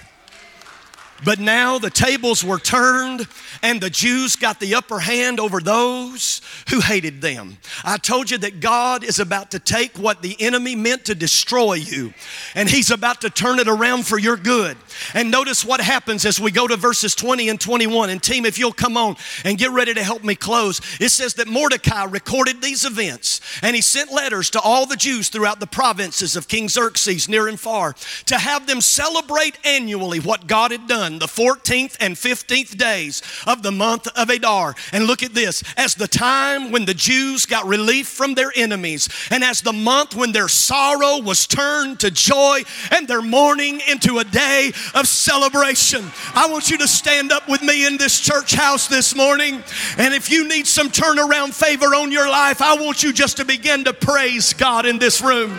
But 1.24 1.40
now 1.40 1.78
the 1.78 1.90
tables 1.90 2.44
were 2.44 2.58
turned 2.58 3.26
and 3.62 3.80
the 3.80 3.90
Jews 3.90 4.36
got 4.36 4.60
the 4.60 4.74
upper 4.74 4.98
hand 4.98 5.40
over 5.40 5.60
those 5.60 6.42
who 6.68 6.80
hated 6.80 7.20
them. 7.20 7.56
I 7.82 7.96
told 7.96 8.30
you 8.30 8.38
that 8.38 8.60
God 8.60 9.04
is 9.04 9.18
about 9.18 9.52
to 9.52 9.58
take 9.58 9.96
what 9.96 10.22
the 10.22 10.36
enemy 10.40 10.76
meant 10.76 11.06
to 11.06 11.14
destroy 11.14 11.74
you 11.74 12.12
and 12.54 12.68
he's 12.68 12.90
about 12.90 13.22
to 13.22 13.30
turn 13.30 13.58
it 13.58 13.68
around 13.68 14.06
for 14.06 14.18
your 14.18 14.36
good. 14.36 14.76
And 15.14 15.30
notice 15.30 15.64
what 15.64 15.80
happens 15.80 16.24
as 16.26 16.38
we 16.38 16.50
go 16.50 16.68
to 16.68 16.76
verses 16.76 17.14
20 17.14 17.48
and 17.48 17.60
21. 17.60 18.10
And 18.10 18.22
team, 18.22 18.44
if 18.44 18.58
you'll 18.58 18.72
come 18.72 18.96
on 18.96 19.16
and 19.44 19.56
get 19.56 19.70
ready 19.70 19.94
to 19.94 20.02
help 20.02 20.24
me 20.24 20.34
close, 20.34 20.80
it 21.00 21.10
says 21.10 21.34
that 21.34 21.48
Mordecai 21.48 22.04
recorded 22.04 22.60
these 22.60 22.84
events 22.84 23.40
and 23.62 23.74
he 23.74 23.82
sent 23.82 24.12
letters 24.12 24.50
to 24.50 24.60
all 24.60 24.86
the 24.86 24.96
Jews 24.96 25.28
throughout 25.28 25.60
the 25.60 25.66
provinces 25.66 26.36
of 26.36 26.48
King 26.48 26.68
Xerxes, 26.68 27.28
near 27.28 27.48
and 27.48 27.58
far, 27.58 27.94
to 28.26 28.38
have 28.38 28.66
them 28.66 28.80
celebrate 28.80 29.58
annually 29.64 30.20
what 30.20 30.46
God 30.46 30.70
had 30.70 30.86
done 30.86 31.13
the 31.18 31.26
14th 31.26 31.96
and 32.00 32.16
15th 32.16 32.76
days 32.76 33.22
of 33.46 33.62
the 33.62 33.72
month 33.72 34.08
of 34.16 34.30
Adar. 34.30 34.74
And 34.92 35.06
look 35.06 35.22
at 35.22 35.34
this 35.34 35.62
as 35.76 35.94
the 35.94 36.08
time 36.08 36.70
when 36.70 36.84
the 36.84 36.94
Jews 36.94 37.46
got 37.46 37.66
relief 37.66 38.08
from 38.08 38.34
their 38.34 38.52
enemies, 38.54 39.08
and 39.30 39.44
as 39.44 39.60
the 39.60 39.72
month 39.72 40.14
when 40.14 40.32
their 40.32 40.48
sorrow 40.48 41.20
was 41.20 41.46
turned 41.46 42.00
to 42.00 42.10
joy 42.10 42.62
and 42.90 43.06
their 43.08 43.22
mourning 43.22 43.80
into 43.88 44.18
a 44.18 44.24
day 44.24 44.72
of 44.94 45.06
celebration. 45.06 46.10
I 46.34 46.48
want 46.50 46.70
you 46.70 46.78
to 46.78 46.88
stand 46.88 47.32
up 47.32 47.48
with 47.48 47.62
me 47.62 47.86
in 47.86 47.96
this 47.96 48.20
church 48.20 48.54
house 48.54 48.88
this 48.88 49.14
morning. 49.14 49.62
And 49.98 50.14
if 50.14 50.30
you 50.30 50.48
need 50.48 50.66
some 50.66 50.90
turnaround 50.90 51.54
favor 51.54 51.94
on 51.94 52.12
your 52.12 52.28
life, 52.28 52.60
I 52.62 52.74
want 52.74 53.02
you 53.02 53.12
just 53.12 53.36
to 53.38 53.44
begin 53.44 53.84
to 53.84 53.92
praise 53.92 54.52
God 54.52 54.86
in 54.86 54.98
this 54.98 55.22
room. 55.22 55.50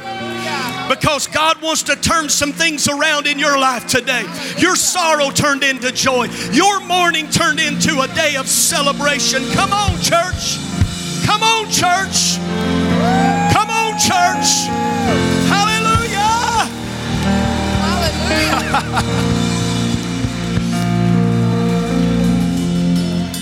Because 0.87 1.27
God 1.27 1.61
wants 1.61 1.83
to 1.83 1.95
turn 1.95 2.29
some 2.29 2.51
things 2.51 2.87
around 2.87 3.25
in 3.25 3.39
your 3.39 3.57
life 3.57 3.87
today. 3.87 4.23
Your 4.57 4.75
sorrow 4.75 5.31
turned 5.31 5.63
into 5.63 5.91
joy, 5.91 6.27
your 6.51 6.79
mourning 6.81 7.29
turned 7.29 7.59
into 7.59 8.01
a 8.01 8.07
day 8.09 8.35
of 8.35 8.47
celebration. 8.47 9.43
Come 9.51 9.73
on, 9.73 9.99
church. 10.01 10.59
Come 11.25 11.41
on, 11.41 11.65
church. 11.71 12.37
Come 13.51 13.69
on, 13.71 13.97
church. 13.97 14.67
Hallelujah. 15.49 16.69
Hallelujah. 17.81 18.81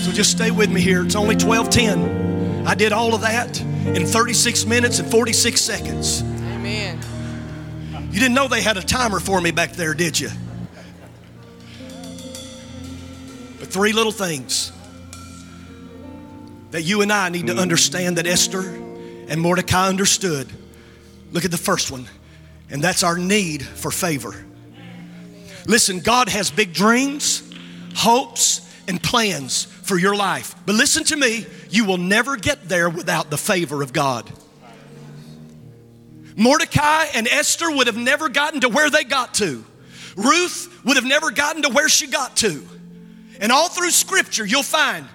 so 0.02 0.12
just 0.12 0.30
stay 0.30 0.50
with 0.50 0.70
me 0.70 0.80
here. 0.80 1.04
It's 1.04 1.14
only 1.14 1.36
1210. 1.36 2.66
I 2.66 2.74
did 2.74 2.92
all 2.92 3.14
of 3.14 3.20
that 3.20 3.60
in 3.60 4.06
36 4.06 4.64
minutes 4.64 4.98
and 4.98 5.10
46 5.10 5.60
seconds. 5.60 6.24
You 8.14 8.20
didn't 8.20 8.36
know 8.36 8.46
they 8.46 8.62
had 8.62 8.76
a 8.76 8.80
timer 8.80 9.18
for 9.18 9.40
me 9.40 9.50
back 9.50 9.72
there, 9.72 9.92
did 9.92 10.20
you? 10.20 10.30
But 13.58 13.66
three 13.66 13.92
little 13.92 14.12
things 14.12 14.70
that 16.70 16.82
you 16.82 17.02
and 17.02 17.12
I 17.12 17.28
need 17.30 17.48
to 17.48 17.56
understand 17.56 18.18
that 18.18 18.28
Esther 18.28 18.60
and 18.60 19.40
Mordecai 19.40 19.88
understood. 19.88 20.48
Look 21.32 21.44
at 21.44 21.50
the 21.50 21.56
first 21.56 21.90
one, 21.90 22.06
and 22.70 22.80
that's 22.80 23.02
our 23.02 23.18
need 23.18 23.64
for 23.64 23.90
favor. 23.90 24.46
Listen, 25.66 25.98
God 25.98 26.28
has 26.28 26.52
big 26.52 26.72
dreams, 26.72 27.42
hopes, 27.96 28.60
and 28.86 29.02
plans 29.02 29.64
for 29.64 29.98
your 29.98 30.14
life. 30.14 30.54
But 30.66 30.76
listen 30.76 31.02
to 31.02 31.16
me, 31.16 31.46
you 31.68 31.84
will 31.84 31.98
never 31.98 32.36
get 32.36 32.68
there 32.68 32.88
without 32.88 33.30
the 33.30 33.38
favor 33.38 33.82
of 33.82 33.92
God. 33.92 34.30
Mordecai 36.36 37.04
and 37.14 37.28
Esther 37.28 37.70
would 37.70 37.86
have 37.86 37.96
never 37.96 38.28
gotten 38.28 38.60
to 38.62 38.68
where 38.68 38.90
they 38.90 39.04
got 39.04 39.34
to. 39.34 39.64
Ruth 40.16 40.80
would 40.84 40.96
have 40.96 41.04
never 41.04 41.30
gotten 41.30 41.62
to 41.62 41.68
where 41.70 41.88
she 41.88 42.06
got 42.06 42.36
to. 42.38 42.66
And 43.40 43.50
all 43.50 43.68
through 43.68 43.90
Scripture, 43.90 44.44
you'll 44.44 44.62
find 44.62 45.06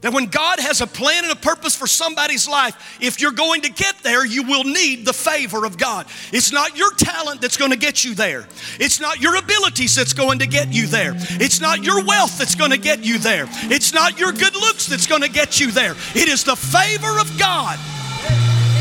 that 0.00 0.14
when 0.14 0.26
God 0.26 0.58
has 0.60 0.80
a 0.80 0.86
plan 0.86 1.24
and 1.24 1.32
a 1.32 1.36
purpose 1.36 1.76
for 1.76 1.86
somebody's 1.86 2.48
life, 2.48 2.98
if 3.00 3.20
you're 3.20 3.32
going 3.32 3.62
to 3.62 3.70
get 3.70 3.94
there, 4.02 4.24
you 4.24 4.44
will 4.44 4.64
need 4.64 5.04
the 5.04 5.12
favor 5.12 5.66
of 5.66 5.76
God. 5.76 6.06
It's 6.32 6.52
not 6.52 6.76
your 6.76 6.92
talent 6.94 7.42
that's 7.42 7.58
going 7.58 7.70
to 7.72 7.76
get 7.76 8.02
you 8.02 8.14
there. 8.14 8.46
It's 8.78 8.98
not 8.98 9.20
your 9.20 9.36
abilities 9.36 9.94
that's 9.94 10.14
going 10.14 10.38
to 10.38 10.46
get 10.46 10.72
you 10.72 10.86
there. 10.86 11.12
It's 11.14 11.60
not 11.60 11.84
your 11.84 12.02
wealth 12.04 12.38
that's 12.38 12.54
going 12.54 12.70
to 12.70 12.78
get 12.78 13.04
you 13.04 13.18
there. 13.18 13.44
It's 13.64 13.92
not 13.92 14.18
your 14.18 14.32
good 14.32 14.54
looks 14.54 14.86
that's 14.86 15.06
going 15.06 15.22
to 15.22 15.28
get 15.28 15.60
you 15.60 15.70
there. 15.70 15.92
It 16.14 16.28
is 16.28 16.44
the 16.44 16.56
favor 16.56 17.18
of 17.20 17.38
God 17.38 17.78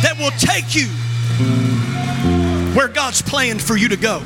that 0.02 0.16
will 0.18 0.32
take 0.32 0.74
you 0.74 0.88
where 2.76 2.88
God's 2.88 3.22
planned 3.22 3.62
for 3.62 3.78
you 3.78 3.90
to 3.90 3.98
go. 3.98 4.24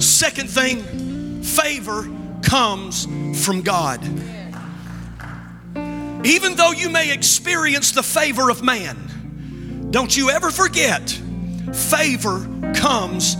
Second 0.00 0.50
thing, 0.50 1.42
favor 1.42 2.08
comes 2.42 3.06
from 3.44 3.62
God. 3.62 4.02
Even 6.26 6.56
though 6.56 6.72
you 6.72 6.88
may 6.88 7.12
experience 7.12 7.92
the 7.92 8.02
favor 8.02 8.50
of 8.50 8.62
man, 8.62 9.88
don't 9.90 10.16
you 10.16 10.30
ever 10.30 10.50
forget 10.50 11.10
favor 11.72 12.46
comes 12.74 13.36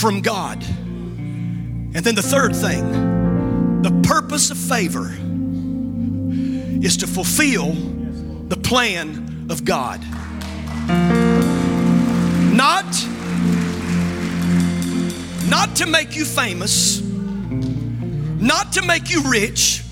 from 0.00 0.20
God. 0.20 0.62
And 0.64 1.96
then 1.96 2.14
the 2.14 2.22
third 2.22 2.54
thing, 2.54 3.82
the 3.82 4.02
purpose 4.02 4.50
of 4.50 4.56
favor 4.58 5.10
is 6.84 6.98
to 6.98 7.06
fulfill 7.06 7.72
the 7.72 8.56
plan 8.56 9.46
of 9.50 9.64
God. 9.64 10.00
Not 12.62 12.86
not 15.48 15.74
to 15.78 15.86
make 15.86 16.14
you 16.14 16.24
famous, 16.24 17.00
not 17.00 18.74
to 18.74 18.82
make 18.82 19.10
you 19.10 19.20
rich, 19.28 19.82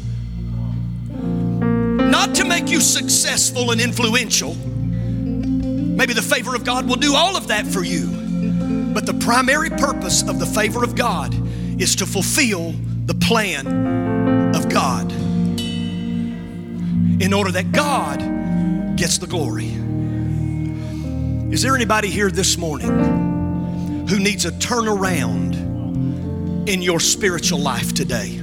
not 1.11 2.37
to 2.37 2.45
make 2.45 2.69
you 2.69 2.81
successful 2.81 3.73
and 3.73 3.81
influential. 3.81 4.55
Maybe 4.55 6.13
the 6.13 6.23
favor 6.23 6.55
of 6.55 6.63
God 6.63 6.87
will 6.87 6.95
do 6.95 7.17
all 7.17 7.37
of 7.37 7.49
that 7.49 7.67
for 7.67 7.83
you. 7.83 8.07
But 8.95 9.05
the 9.05 9.15
primary 9.15 9.71
purpose 9.71 10.23
of 10.23 10.39
the 10.39 10.47
favor 10.47 10.85
of 10.85 10.95
God 10.95 11.35
is 11.81 11.97
to 11.97 12.07
fulfill 12.07 12.71
the 13.07 13.15
plan 13.15 14.55
of 14.55 14.69
God 14.69 15.11
in 17.21 17.33
order 17.33 17.51
that 17.51 17.73
God 17.73 18.21
gets 18.97 19.19
the 19.19 19.27
glory. 19.27 19.80
Is 21.53 21.63
there 21.63 21.75
anybody 21.75 22.09
here 22.09 22.31
this 22.31 22.57
morning 22.57 24.07
who 24.07 24.21
needs 24.21 24.45
a 24.45 24.53
turnaround 24.53 25.57
in 26.69 26.81
your 26.81 27.01
spiritual 27.01 27.59
life 27.59 27.93
today? 27.93 28.41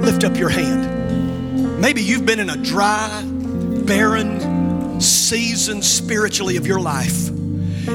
Lift 0.00 0.22
up 0.22 0.36
your 0.36 0.48
hand. 0.48 1.80
Maybe 1.80 2.02
you've 2.02 2.24
been 2.24 2.38
in 2.38 2.50
a 2.50 2.56
dry, 2.56 3.24
barren 3.26 5.00
season 5.00 5.82
spiritually 5.82 6.56
of 6.56 6.68
your 6.68 6.78
life. 6.78 7.28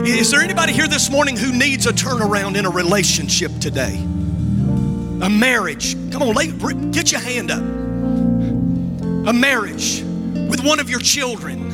Is 0.06 0.32
there 0.32 0.42
anybody 0.42 0.74
here 0.74 0.90
this 0.90 1.10
morning 1.10 1.38
who 1.38 1.58
needs 1.58 1.86
a 1.86 1.94
turnaround 1.94 2.58
in 2.58 2.66
a 2.66 2.70
relationship 2.70 3.52
today? 3.62 3.96
A 3.96 5.30
marriage. 5.30 5.96
Come 6.12 6.24
on, 6.24 6.92
get 6.92 7.10
your 7.10 7.22
hand 7.22 7.52
up. 7.52 7.64
A 9.30 9.34
marriage 9.34 10.02
with 10.02 10.62
one 10.62 10.82
of 10.82 10.90
your 10.90 11.00
children 11.00 11.65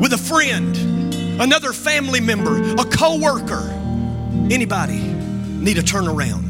with 0.00 0.14
a 0.14 0.18
friend, 0.18 0.76
another 1.40 1.74
family 1.74 2.20
member, 2.20 2.72
a 2.80 2.84
co-worker. 2.84 3.68
Anybody 4.50 4.98
need 4.98 5.76
a 5.76 5.82
turnaround? 5.82 6.48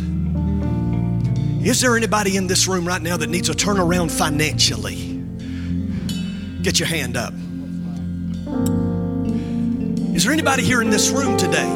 Is 1.66 1.80
there 1.80 1.96
anybody 1.96 2.36
in 2.36 2.46
this 2.46 2.68
room 2.68 2.86
right 2.86 3.02
now 3.02 3.16
that 3.16 3.28
needs 3.28 3.48
a 3.48 3.52
turnaround 3.52 4.10
financially? 4.10 5.18
Get 6.62 6.78
your 6.78 6.88
hand 6.88 7.16
up. 7.16 7.34
Is 10.14 10.24
there 10.24 10.32
anybody 10.32 10.62
here 10.62 10.80
in 10.80 10.90
this 10.90 11.10
room 11.10 11.36
today 11.36 11.68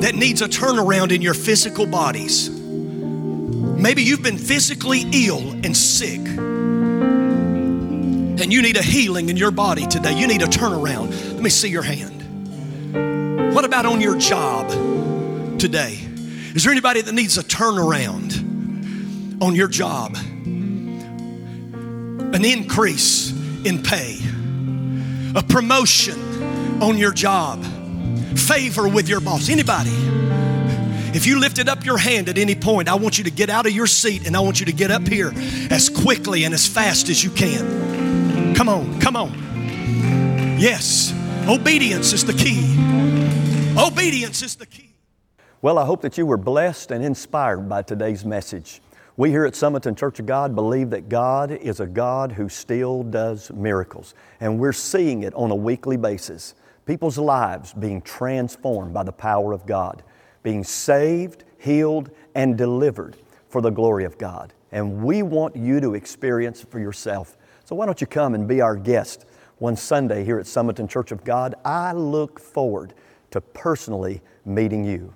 that 0.00 0.14
needs 0.14 0.40
a 0.40 0.48
turnaround 0.48 1.12
in 1.14 1.20
your 1.20 1.34
physical 1.34 1.86
bodies? 1.86 2.48
Maybe 2.48 4.02
you've 4.02 4.22
been 4.22 4.38
physically 4.38 5.04
ill 5.12 5.50
and 5.50 5.76
sick. 5.76 6.20
And 8.40 8.52
you 8.52 8.62
need 8.62 8.76
a 8.76 8.82
healing 8.82 9.28
in 9.28 9.36
your 9.36 9.50
body 9.52 9.86
today. 9.86 10.18
You 10.18 10.26
need 10.26 10.42
a 10.42 10.46
turnaround. 10.46 11.34
Let 11.34 11.42
me 11.42 11.50
see 11.50 11.68
your 11.68 11.82
hand. 11.82 13.54
What 13.54 13.64
about 13.64 13.86
on 13.86 14.00
your 14.00 14.18
job 14.18 14.68
today? 15.58 15.98
Is 16.54 16.64
there 16.64 16.72
anybody 16.72 17.00
that 17.00 17.14
needs 17.14 17.38
a 17.38 17.42
turnaround 17.42 18.32
on 19.40 19.54
your 19.54 19.68
job? 19.68 20.16
An 22.34 22.44
increase 22.44 23.30
in 23.64 23.82
pay, 23.82 24.18
a 25.36 25.42
promotion 25.42 26.82
on 26.82 26.98
your 26.98 27.12
job, 27.12 27.64
favor 28.36 28.88
with 28.88 29.08
your 29.08 29.20
boss. 29.20 29.48
Anybody? 29.48 29.94
If 31.14 31.26
you 31.26 31.38
lifted 31.38 31.68
up 31.68 31.84
your 31.84 31.98
hand 31.98 32.28
at 32.28 32.38
any 32.38 32.56
point, 32.56 32.88
I 32.88 32.96
want 32.96 33.18
you 33.18 33.24
to 33.24 33.30
get 33.30 33.48
out 33.48 33.66
of 33.66 33.72
your 33.72 33.86
seat 33.86 34.26
and 34.26 34.36
I 34.36 34.40
want 34.40 34.58
you 34.58 34.66
to 34.66 34.72
get 34.72 34.90
up 34.90 35.06
here 35.06 35.32
as 35.70 35.88
quickly 35.88 36.42
and 36.42 36.52
as 36.52 36.66
fast 36.66 37.08
as 37.08 37.22
you 37.22 37.30
can. 37.30 37.93
Come 38.54 38.68
on, 38.68 39.00
come 39.00 39.16
on. 39.16 39.32
Yes, 40.58 41.12
obedience 41.48 42.12
is 42.12 42.24
the 42.24 42.32
key. 42.32 42.74
Obedience 43.78 44.42
is 44.42 44.56
the 44.56 44.66
key. 44.66 44.94
Well, 45.60 45.78
I 45.78 45.84
hope 45.84 46.02
that 46.02 46.16
you 46.18 46.26
were 46.26 46.36
blessed 46.36 46.90
and 46.90 47.04
inspired 47.04 47.68
by 47.68 47.82
today's 47.82 48.24
message. 48.24 48.80
We 49.16 49.30
here 49.30 49.44
at 49.44 49.54
Summerton 49.54 49.96
Church 49.96 50.20
of 50.20 50.26
God 50.26 50.54
believe 50.54 50.90
that 50.90 51.08
God 51.08 51.50
is 51.52 51.80
a 51.80 51.86
God 51.86 52.32
who 52.32 52.48
still 52.48 53.02
does 53.02 53.50
miracles, 53.52 54.14
and 54.40 54.58
we're 54.58 54.72
seeing 54.72 55.22
it 55.22 55.34
on 55.34 55.50
a 55.50 55.56
weekly 55.56 55.96
basis. 55.96 56.54
People's 56.86 57.18
lives 57.18 57.72
being 57.72 58.02
transformed 58.02 58.92
by 58.92 59.02
the 59.02 59.12
power 59.12 59.52
of 59.52 59.66
God 59.66 60.02
being 60.44 60.62
saved, 60.62 61.42
healed, 61.58 62.10
and 62.36 62.56
delivered 62.56 63.16
for 63.48 63.60
the 63.60 63.70
glory 63.70 64.04
of 64.04 64.16
God. 64.16 64.52
And 64.70 65.02
we 65.02 65.22
want 65.22 65.56
you 65.56 65.80
to 65.80 65.94
experience 65.94 66.62
for 66.62 66.78
yourself. 66.78 67.36
So 67.74 67.78
why 67.78 67.86
don't 67.86 68.00
you 68.00 68.06
come 68.06 68.36
and 68.36 68.46
be 68.46 68.60
our 68.60 68.76
guest 68.76 69.26
one 69.58 69.74
Sunday 69.74 70.24
here 70.24 70.38
at 70.38 70.46
Summerton 70.46 70.88
Church 70.88 71.10
of 71.10 71.24
God? 71.24 71.56
I 71.64 71.92
look 71.92 72.38
forward 72.38 72.94
to 73.32 73.40
personally 73.40 74.22
meeting 74.44 74.84
you. 74.84 75.12